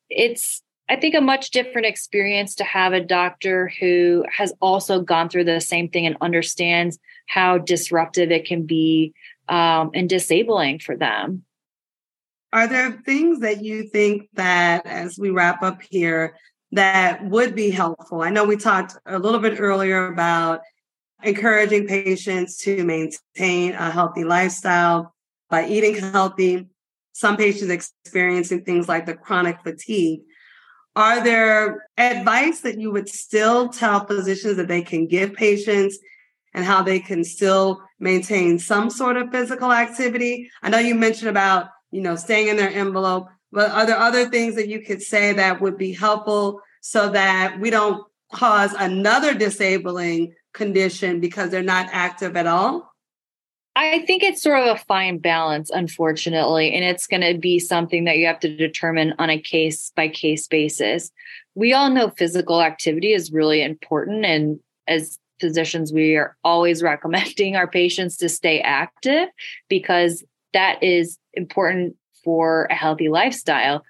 it's 0.09 0.63
i 0.89 0.95
think 0.95 1.13
a 1.13 1.21
much 1.21 1.51
different 1.51 1.85
experience 1.85 2.55
to 2.55 2.63
have 2.63 2.91
a 2.91 2.99
doctor 2.99 3.71
who 3.79 4.25
has 4.35 4.51
also 4.59 4.99
gone 4.99 5.29
through 5.29 5.43
the 5.43 5.61
same 5.61 5.87
thing 5.87 6.07
and 6.07 6.17
understands 6.21 6.97
how 7.27 7.59
disruptive 7.59 8.31
it 8.31 8.45
can 8.45 8.65
be 8.65 9.13
um, 9.47 9.91
and 9.93 10.09
disabling 10.09 10.79
for 10.79 10.95
them. 10.97 11.43
Are 12.51 12.67
there 12.67 12.91
things 12.91 13.39
that 13.39 13.63
you 13.63 13.83
think 13.83 14.29
that 14.33 14.85
as 14.85 15.17
we 15.17 15.29
wrap 15.29 15.63
up 15.63 15.81
here 15.89 16.35
that 16.73 17.23
would 17.25 17.55
be 17.55 17.69
helpful? 17.69 18.21
I 18.21 18.29
know 18.29 18.45
we 18.45 18.57
talked 18.57 18.97
a 19.05 19.19
little 19.19 19.39
bit 19.39 19.59
earlier 19.59 20.07
about 20.07 20.61
encouraging 21.23 21.87
patients 21.87 22.57
to 22.57 22.83
maintain 22.83 23.73
a 23.73 23.91
healthy 23.91 24.23
lifestyle 24.23 25.13
by 25.49 25.67
eating 25.67 25.95
healthy. 25.95 26.67
Some 27.13 27.37
patients 27.37 27.69
experiencing 27.69 28.63
things 28.63 28.89
like 28.89 29.05
the 29.05 29.13
chronic 29.13 29.61
fatigue. 29.63 30.21
Are 30.95 31.23
there 31.23 31.87
advice 31.97 32.61
that 32.61 32.79
you 32.79 32.91
would 32.91 33.07
still 33.07 33.69
tell 33.69 34.05
physicians 34.05 34.57
that 34.57 34.67
they 34.67 34.81
can 34.81 35.07
give 35.07 35.33
patients 35.33 35.97
and 36.55 36.65
how 36.65 36.81
they 36.81 36.99
can 36.99 37.23
still 37.23 37.81
maintain 37.99 38.59
some 38.59 38.89
sort 38.89 39.17
of 39.17 39.31
physical 39.31 39.71
activity? 39.71 40.49
I 40.63 40.69
know 40.69 40.79
you 40.79 40.95
mentioned 40.95 41.29
about 41.29 41.67
you 41.93 42.01
know, 42.01 42.15
staying 42.15 42.47
in 42.47 42.57
their 42.57 42.71
envelope. 42.71 43.27
But 43.53 43.69
are 43.69 43.85
there 43.85 43.99
other 43.99 44.27
things 44.29 44.55
that 44.55 44.67
you 44.67 44.81
could 44.81 45.01
say 45.01 45.31
that 45.33 45.61
would 45.61 45.77
be 45.77 45.93
helpful 45.93 46.59
so 46.81 47.09
that 47.09 47.59
we 47.59 47.69
don't 47.69 48.03
cause 48.33 48.73
another 48.73 49.35
disabling 49.35 50.33
condition 50.53 51.19
because 51.19 51.51
they're 51.51 51.61
not 51.61 51.87
active 51.91 52.35
at 52.35 52.47
all? 52.47 52.91
I 53.75 53.99
think 54.05 54.23
it's 54.23 54.41
sort 54.41 54.59
of 54.59 54.75
a 54.75 54.79
fine 54.79 55.19
balance, 55.19 55.69
unfortunately, 55.69 56.73
and 56.73 56.83
it's 56.83 57.07
going 57.07 57.21
to 57.21 57.39
be 57.39 57.59
something 57.59 58.05
that 58.05 58.17
you 58.17 58.25
have 58.25 58.39
to 58.39 58.55
determine 58.55 59.13
on 59.19 59.29
a 59.29 59.39
case 59.39 59.91
by 59.95 60.07
case 60.07 60.47
basis. 60.47 61.11
We 61.53 61.73
all 61.73 61.91
know 61.91 62.09
physical 62.09 62.61
activity 62.61 63.13
is 63.13 63.31
really 63.31 63.61
important. 63.61 64.25
And 64.25 64.59
as 64.87 65.19
physicians, 65.39 65.93
we 65.93 66.15
are 66.15 66.35
always 66.43 66.81
recommending 66.83 67.55
our 67.55 67.67
patients 67.67 68.17
to 68.17 68.29
stay 68.29 68.61
active 68.61 69.29
because 69.69 70.23
that 70.53 70.81
is 70.83 71.17
important 71.33 71.95
for 72.23 72.65
a 72.65 72.75
healthy 72.75 73.09
lifestyle 73.09 73.83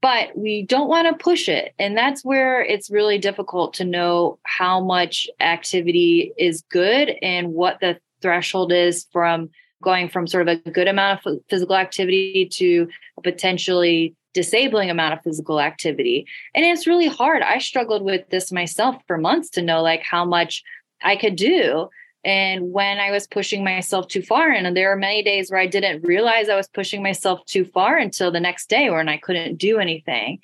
but 0.00 0.36
we 0.36 0.62
don't 0.62 0.88
want 0.88 1.08
to 1.08 1.22
push 1.22 1.48
it. 1.48 1.74
And 1.78 1.96
that's 1.96 2.24
where 2.24 2.62
it's 2.62 2.90
really 2.90 3.18
difficult 3.18 3.74
to 3.74 3.84
know 3.84 4.38
how 4.44 4.80
much 4.80 5.28
activity 5.40 6.32
is 6.38 6.62
good 6.70 7.16
and 7.20 7.52
what 7.52 7.80
the 7.80 7.98
threshold 8.22 8.72
is 8.72 9.06
from 9.12 9.50
going 9.82 10.08
from 10.08 10.26
sort 10.26 10.48
of 10.48 10.60
a 10.64 10.70
good 10.70 10.88
amount 10.88 11.24
of 11.24 11.38
physical 11.48 11.76
activity 11.76 12.48
to 12.52 12.88
a 13.16 13.22
potentially 13.22 14.14
disabling 14.34 14.90
amount 14.90 15.14
of 15.14 15.22
physical 15.22 15.60
activity. 15.60 16.26
And 16.54 16.64
it's 16.64 16.86
really 16.86 17.08
hard. 17.08 17.42
I 17.42 17.58
struggled 17.58 18.02
with 18.02 18.28
this 18.28 18.52
myself 18.52 18.96
for 19.06 19.18
months 19.18 19.50
to 19.50 19.62
know 19.62 19.82
like 19.82 20.02
how 20.02 20.24
much 20.24 20.62
i 21.02 21.16
could 21.16 21.36
do 21.36 21.88
and 22.28 22.72
when 22.72 22.98
I 22.98 23.10
was 23.10 23.26
pushing 23.26 23.64
myself 23.64 24.06
too 24.06 24.20
far, 24.20 24.50
and 24.50 24.76
there 24.76 24.90
were 24.90 24.96
many 24.96 25.22
days 25.22 25.50
where 25.50 25.58
I 25.58 25.66
didn't 25.66 26.02
realize 26.02 26.50
I 26.50 26.56
was 26.56 26.68
pushing 26.68 27.02
myself 27.02 27.42
too 27.46 27.64
far 27.64 27.96
until 27.96 28.30
the 28.30 28.38
next 28.38 28.68
day 28.68 28.90
when 28.90 29.08
I 29.08 29.16
couldn't 29.16 29.56
do 29.56 29.78
anything. 29.78 30.40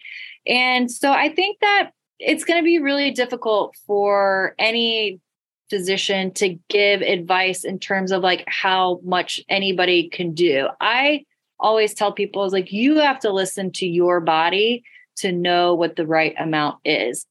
And 0.46 0.90
so 0.90 1.12
I 1.12 1.28
think 1.28 1.60
that 1.60 1.90
it's 2.18 2.44
going 2.44 2.58
to 2.58 2.64
be 2.64 2.78
really 2.78 3.10
difficult 3.10 3.76
for 3.86 4.54
any 4.58 5.20
physician 5.68 6.32
to 6.34 6.58
give 6.70 7.02
advice 7.02 7.64
in 7.64 7.78
terms 7.78 8.12
of 8.12 8.22
like 8.22 8.44
how 8.46 9.00
much 9.04 9.42
anybody 9.50 10.08
can 10.08 10.32
do. 10.32 10.68
I 10.80 11.26
always 11.60 11.92
tell 11.92 12.12
people 12.12 12.46
is 12.46 12.54
like, 12.54 12.72
you 12.72 12.96
have 13.00 13.20
to 13.20 13.30
listen 13.30 13.72
to 13.72 13.86
your 13.86 14.20
body 14.20 14.84
to 15.16 15.32
know 15.32 15.74
what 15.74 15.96
the 15.96 16.06
right 16.06 16.34
amount 16.38 16.78
is. 16.84 17.26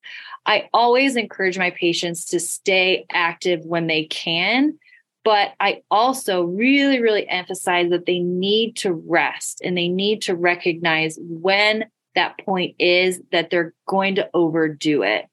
I 0.46 0.70
always 0.74 1.16
encourage 1.16 1.58
my 1.58 1.72
patients 1.72 2.26
to 2.26 2.40
stay 2.40 3.06
active 3.12 3.66
when 3.66 3.88
they 3.88 4.06
can, 4.06 4.78
but 5.24 5.54
I 5.60 5.84
also 5.90 6.44
really, 6.44 7.02
really 7.02 7.28
emphasize 7.28 7.90
that 7.92 8.06
they 8.06 8.20
need 8.20 8.76
to 8.78 8.94
rest 8.94 9.62
and 9.64 9.78
they 9.78 9.88
need 9.88 10.24
to 10.24 10.36
recognize 10.36 11.18
when 11.22 11.86
that 12.16 12.38
point 12.40 12.76
is 12.78 13.22
that 13.32 13.50
they're 13.50 13.74
going 13.88 14.16
to 14.16 14.30
overdo 14.34 15.04
it. 15.04 15.26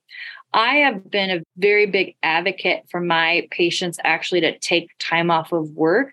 I 0.53 0.77
have 0.77 1.11
been 1.11 1.31
a 1.31 1.43
very 1.57 1.87
big 1.87 2.17
advocate 2.23 2.85
for 2.91 3.01
my 3.01 3.47
patients 3.51 3.99
actually 4.03 4.41
to 4.43 4.59
take 4.59 4.91
time 4.99 5.31
off 5.31 5.53
of 5.53 5.71
work 5.71 6.13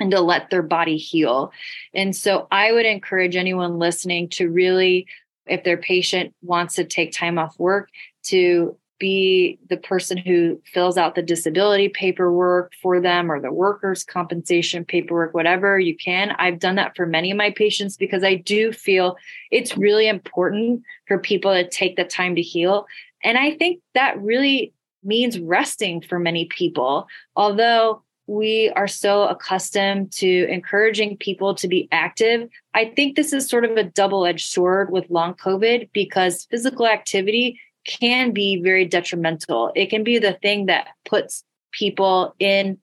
and 0.00 0.10
to 0.12 0.20
let 0.20 0.50
their 0.50 0.62
body 0.62 0.96
heal. 0.96 1.52
And 1.92 2.14
so 2.14 2.46
I 2.50 2.70
would 2.70 2.86
encourage 2.86 3.34
anyone 3.34 3.78
listening 3.78 4.28
to 4.30 4.48
really, 4.48 5.06
if 5.48 5.64
their 5.64 5.76
patient 5.76 6.34
wants 6.42 6.74
to 6.74 6.84
take 6.84 7.12
time 7.12 7.38
off 7.38 7.58
work, 7.58 7.88
to 8.24 8.76
be 8.98 9.58
the 9.68 9.76
person 9.76 10.18
who 10.18 10.60
fills 10.72 10.98
out 10.98 11.14
the 11.14 11.22
disability 11.22 11.88
paperwork 11.88 12.72
for 12.82 13.00
them 13.00 13.30
or 13.30 13.40
the 13.40 13.52
workers' 13.52 14.04
compensation 14.04 14.84
paperwork, 14.84 15.34
whatever 15.34 15.78
you 15.78 15.96
can. 15.96 16.32
I've 16.38 16.58
done 16.58 16.74
that 16.76 16.96
for 16.96 17.06
many 17.06 17.30
of 17.30 17.36
my 17.36 17.50
patients 17.50 17.96
because 17.96 18.24
I 18.24 18.34
do 18.34 18.72
feel 18.72 19.16
it's 19.50 19.76
really 19.76 20.08
important 20.08 20.82
for 21.06 21.18
people 21.18 21.52
to 21.52 21.68
take 21.68 21.96
the 21.96 22.04
time 22.04 22.34
to 22.34 22.42
heal. 22.42 22.86
And 23.22 23.38
I 23.38 23.54
think 23.54 23.80
that 23.94 24.20
really 24.20 24.72
means 25.04 25.38
resting 25.38 26.00
for 26.00 26.18
many 26.18 26.46
people. 26.46 27.06
Although 27.36 28.02
we 28.28 28.70
are 28.76 28.86
so 28.86 29.22
accustomed 29.22 30.12
to 30.12 30.46
encouraging 30.48 31.16
people 31.16 31.54
to 31.54 31.66
be 31.66 31.88
active. 31.90 32.48
I 32.74 32.92
think 32.94 33.16
this 33.16 33.32
is 33.32 33.48
sort 33.48 33.64
of 33.64 33.76
a 33.76 33.82
double 33.82 34.26
edged 34.26 34.48
sword 34.48 34.92
with 34.92 35.10
long 35.10 35.34
COVID 35.34 35.88
because 35.94 36.46
physical 36.50 36.86
activity 36.86 37.58
can 37.86 38.32
be 38.32 38.60
very 38.62 38.84
detrimental. 38.84 39.72
It 39.74 39.86
can 39.86 40.04
be 40.04 40.18
the 40.18 40.34
thing 40.34 40.66
that 40.66 40.88
puts 41.06 41.42
people 41.72 42.34
in 42.38 42.78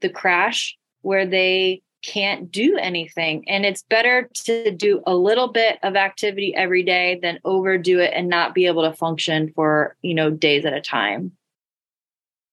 the 0.00 0.08
crash 0.08 0.76
where 1.02 1.26
they 1.26 1.82
can't 2.02 2.50
do 2.50 2.78
anything. 2.78 3.46
And 3.48 3.66
it's 3.66 3.82
better 3.82 4.30
to 4.44 4.70
do 4.70 5.02
a 5.06 5.14
little 5.14 5.48
bit 5.48 5.78
of 5.82 5.94
activity 5.94 6.54
every 6.54 6.82
day 6.82 7.18
than 7.20 7.38
overdo 7.44 8.00
it 8.00 8.12
and 8.14 8.28
not 8.28 8.54
be 8.54 8.66
able 8.66 8.82
to 8.82 8.96
function 8.96 9.52
for, 9.54 9.94
you 10.00 10.14
know, 10.14 10.30
days 10.30 10.64
at 10.64 10.72
a 10.72 10.80
time. 10.80 11.32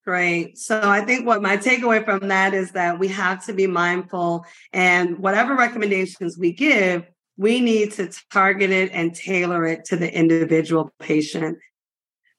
Great. 0.05 0.57
So 0.57 0.81
I 0.83 1.01
think 1.01 1.25
what 1.25 1.41
my 1.41 1.55
takeaway 1.55 2.03
from 2.03 2.27
that 2.27 2.53
is 2.53 2.71
that 2.71 2.99
we 2.99 3.07
have 3.07 3.45
to 3.45 3.53
be 3.53 3.67
mindful 3.67 4.45
and 4.73 5.17
whatever 5.19 5.55
recommendations 5.55 6.37
we 6.37 6.51
give, 6.51 7.05
we 7.37 7.61
need 7.61 7.93
to 7.93 8.11
target 8.29 8.69
it 8.69 8.91
and 8.91 9.15
tailor 9.15 9.65
it 9.65 9.85
to 9.85 9.95
the 9.95 10.13
individual 10.13 10.91
patient. 10.99 11.57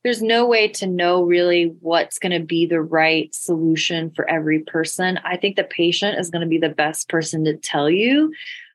There's 0.03 0.21
no 0.21 0.47
way 0.47 0.69
to 0.69 0.87
know 0.87 1.23
really 1.23 1.75
what's 1.81 2.19
going 2.19 2.39
to 2.39 2.47
be 2.47 2.67
the 2.67 2.83
right 2.83 3.35
solution 3.35 4.11
for 4.11 4.29
every 4.29 4.59
person. 4.61 5.19
I 5.25 5.39
think 5.39 5.57
the 5.57 5.65
patient 5.65 6.19
is 6.19 6.29
going 6.29 6.43
to 6.43 6.49
be 6.49 6.59
the 6.59 6.69
best 6.69 7.09
person 7.09 7.47
to 7.47 7.57
tell 7.57 7.89
you 7.89 8.31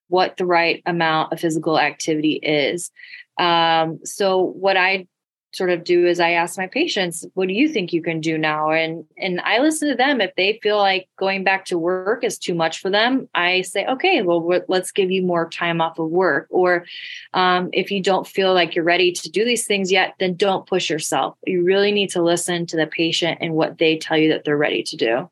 what 0.08 0.38
the 0.38 0.47
right 0.47 0.82
amount 0.88 1.32
of 1.32 1.39
physical 1.39 1.80
activity 1.80 2.34
is. 2.41 2.89
Um, 3.38 3.99
so, 4.04 4.39
what 4.41 4.75
I 4.75 5.06
sort 5.51 5.69
of 5.71 5.83
do 5.83 6.05
is 6.05 6.19
I 6.19 6.31
ask 6.31 6.57
my 6.57 6.67
patients, 6.67 7.25
what 7.33 7.47
do 7.47 7.53
you 7.53 7.69
think 7.69 7.91
you 7.91 8.01
can 8.01 8.21
do 8.21 8.38
now? 8.38 8.71
And 8.71 9.05
and 9.17 9.41
I 9.41 9.59
listen 9.59 9.89
to 9.89 9.95
them. 9.95 10.21
If 10.21 10.35
they 10.35 10.59
feel 10.62 10.77
like 10.77 11.07
going 11.17 11.43
back 11.43 11.65
to 11.65 11.77
work 11.77 12.23
is 12.23 12.38
too 12.38 12.53
much 12.53 12.79
for 12.79 12.89
them, 12.89 13.27
I 13.33 13.62
say, 13.62 13.85
okay, 13.85 14.21
well, 14.21 14.47
let's 14.67 14.91
give 14.91 15.12
you 15.12 15.23
more 15.23 15.49
time 15.49 15.81
off 15.81 15.99
of 15.99 16.09
work. 16.09 16.47
Or 16.49 16.85
um, 17.33 17.69
if 17.73 17.91
you 17.91 18.01
don't 18.01 18.27
feel 18.27 18.53
like 18.53 18.75
you're 18.75 18.85
ready 18.85 19.12
to 19.12 19.29
do 19.29 19.43
these 19.43 19.65
things 19.65 19.91
yet, 19.91 20.13
then 20.19 20.35
don't 20.35 20.67
push 20.67 20.89
yourself. 20.89 21.35
You 21.45 21.63
really 21.63 21.91
need 21.91 22.12
to 22.12 22.21
listen 22.21 22.65
to 22.67 22.77
the 22.77 22.88
patient 22.88 23.39
and 23.41 23.53
what 23.53 23.77
they 23.77 23.97
tell 23.97 24.17
you 24.17 24.29
that 24.29 24.45
they're 24.45 24.57
ready 24.57 24.83
to 24.83 24.97
do. 24.97 25.29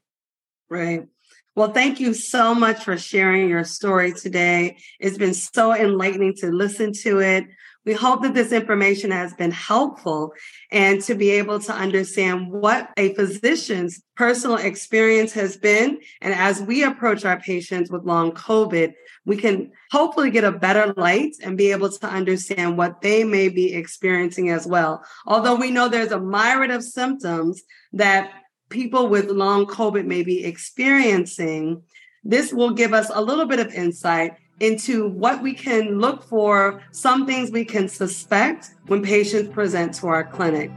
Right. 0.69 1.07
Well, 1.55 1.71
thank 1.71 1.99
you 1.99 2.13
so 2.13 2.53
much 2.53 2.83
for 2.83 2.97
sharing 2.97 3.49
your 3.49 3.63
story 3.63 4.13
today. 4.13 4.77
It's 4.99 5.17
been 5.17 5.33
so 5.33 5.73
enlightening 5.73 6.35
to 6.35 6.51
listen 6.51 6.93
to 7.01 7.19
it. 7.19 7.47
We 7.87 7.93
hope 7.93 8.21
that 8.23 8.33
this 8.33 8.51
information 8.51 9.11
has 9.11 9.33
been 9.33 9.51
helpful 9.51 10.33
and 10.73 11.01
to 11.03 11.15
be 11.15 11.29
able 11.29 11.61
to 11.61 11.73
understand 11.73 12.51
what 12.51 12.89
a 12.97 13.13
physician's 13.13 14.03
personal 14.17 14.57
experience 14.57 15.31
has 15.31 15.55
been. 15.55 16.01
And 16.19 16.33
as 16.33 16.61
we 16.61 16.83
approach 16.83 17.23
our 17.23 17.39
patients 17.39 17.89
with 17.89 18.03
long 18.03 18.33
COVID, 18.33 18.93
we 19.25 19.37
can 19.37 19.71
hopefully 19.89 20.31
get 20.31 20.43
a 20.43 20.51
better 20.51 20.93
light 20.97 21.37
and 21.41 21.57
be 21.57 21.71
able 21.71 21.89
to 21.89 22.07
understand 22.07 22.77
what 22.77 22.99
they 22.99 23.23
may 23.23 23.47
be 23.47 23.73
experiencing 23.73 24.49
as 24.49 24.67
well. 24.67 25.01
Although 25.25 25.55
we 25.55 25.71
know 25.71 25.87
there's 25.87 26.11
a 26.11 26.19
myriad 26.19 26.71
of 26.71 26.83
symptoms 26.83 27.63
that 27.93 28.33
people 28.67 29.07
with 29.07 29.29
long 29.29 29.65
COVID 29.65 30.05
may 30.05 30.23
be 30.23 30.43
experiencing, 30.43 31.83
this 32.25 32.51
will 32.51 32.71
give 32.71 32.93
us 32.93 33.09
a 33.13 33.21
little 33.21 33.45
bit 33.45 33.61
of 33.61 33.73
insight 33.73 34.33
into 34.59 35.07
what 35.07 35.41
we 35.41 35.53
can 35.53 35.99
look 35.99 36.23
for, 36.23 36.81
some 36.91 37.25
things 37.25 37.51
we 37.51 37.65
can 37.65 37.87
suspect 37.87 38.75
when 38.87 39.03
patients 39.03 39.53
present 39.53 39.93
to 39.95 40.07
our 40.07 40.23
clinic. 40.23 40.71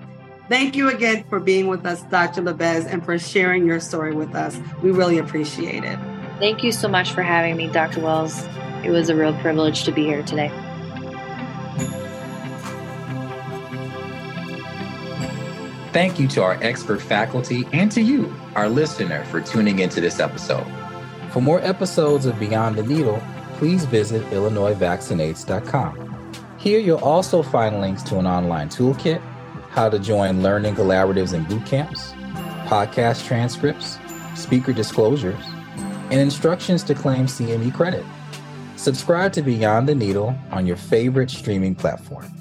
Thank 0.49 0.75
you 0.75 0.91
again 0.91 1.25
for 1.29 1.39
being 1.39 1.69
with 1.69 1.87
us, 1.87 2.03
Dr. 2.05 2.43
LaBedz, 2.43 2.87
and 2.87 3.05
for 3.05 3.19
sharing 3.19 3.67
your 3.67 3.81
story 3.81 4.15
with 4.15 4.35
us. 4.35 4.59
We 4.83 4.91
really 4.91 5.19
appreciate 5.19 5.85
it. 5.85 5.99
Thank 6.39 6.65
you 6.65 6.73
so 6.73 6.89
much 6.89 7.13
for 7.13 7.23
having 7.23 7.57
me, 7.57 7.69
Dr. 7.69 8.01
Wells. 8.01 8.45
It 8.83 8.91
was 8.91 9.11
a 9.11 9.15
real 9.15 9.33
privilege 9.41 9.85
to 9.85 9.93
be 9.93 10.05
here 10.05 10.23
today. 10.23 10.51
Thank 15.93 16.21
you 16.21 16.29
to 16.29 16.43
our 16.43 16.59
expert 16.63 17.03
faculty 17.03 17.67
and 17.73 17.91
to 17.93 18.01
you, 18.01 18.35
our 18.55 18.69
listener, 18.69 19.25
for 19.27 19.41
tuning 19.41 19.81
into 19.81 20.01
this 20.01 20.21
episode. 20.21 20.67
For 21.33 21.41
more 21.41 21.61
episodes 21.61 22.27
of 22.27 22.39
Beyond 22.39 22.77
the 22.77 22.85
Needle, 22.85 23.23
please 23.61 23.85
visit 23.85 24.23
IllinoisVaccinates.com. 24.31 26.35
Here 26.57 26.81
you'll 26.81 27.05
also 27.05 27.43
find 27.43 27.83
links 27.83 28.03
to 28.05 28.19
an 28.19 28.27
online 28.27 28.71
toolkit, 28.71 29.21
how 29.69 29.91
to 29.91 29.99
join 29.99 30.43
learning 30.43 30.77
collaboratives 30.77 31.35
and 31.35 31.47
boot 31.47 31.67
camps, 31.67 32.13
podcast 32.65 33.27
transcripts, 33.27 33.99
speaker 34.35 34.73
disclosures, 34.73 35.45
and 35.77 36.15
instructions 36.15 36.83
to 36.85 36.95
claim 36.95 37.27
CME 37.27 37.75
credit. 37.75 38.07
Subscribe 38.77 39.35
to 39.35 39.43
Beyond 39.43 39.87
the 39.87 39.95
Needle 39.95 40.35
on 40.53 40.65
your 40.65 40.77
favorite 40.77 41.31
streaming 41.31 41.75
platform. 41.75 42.40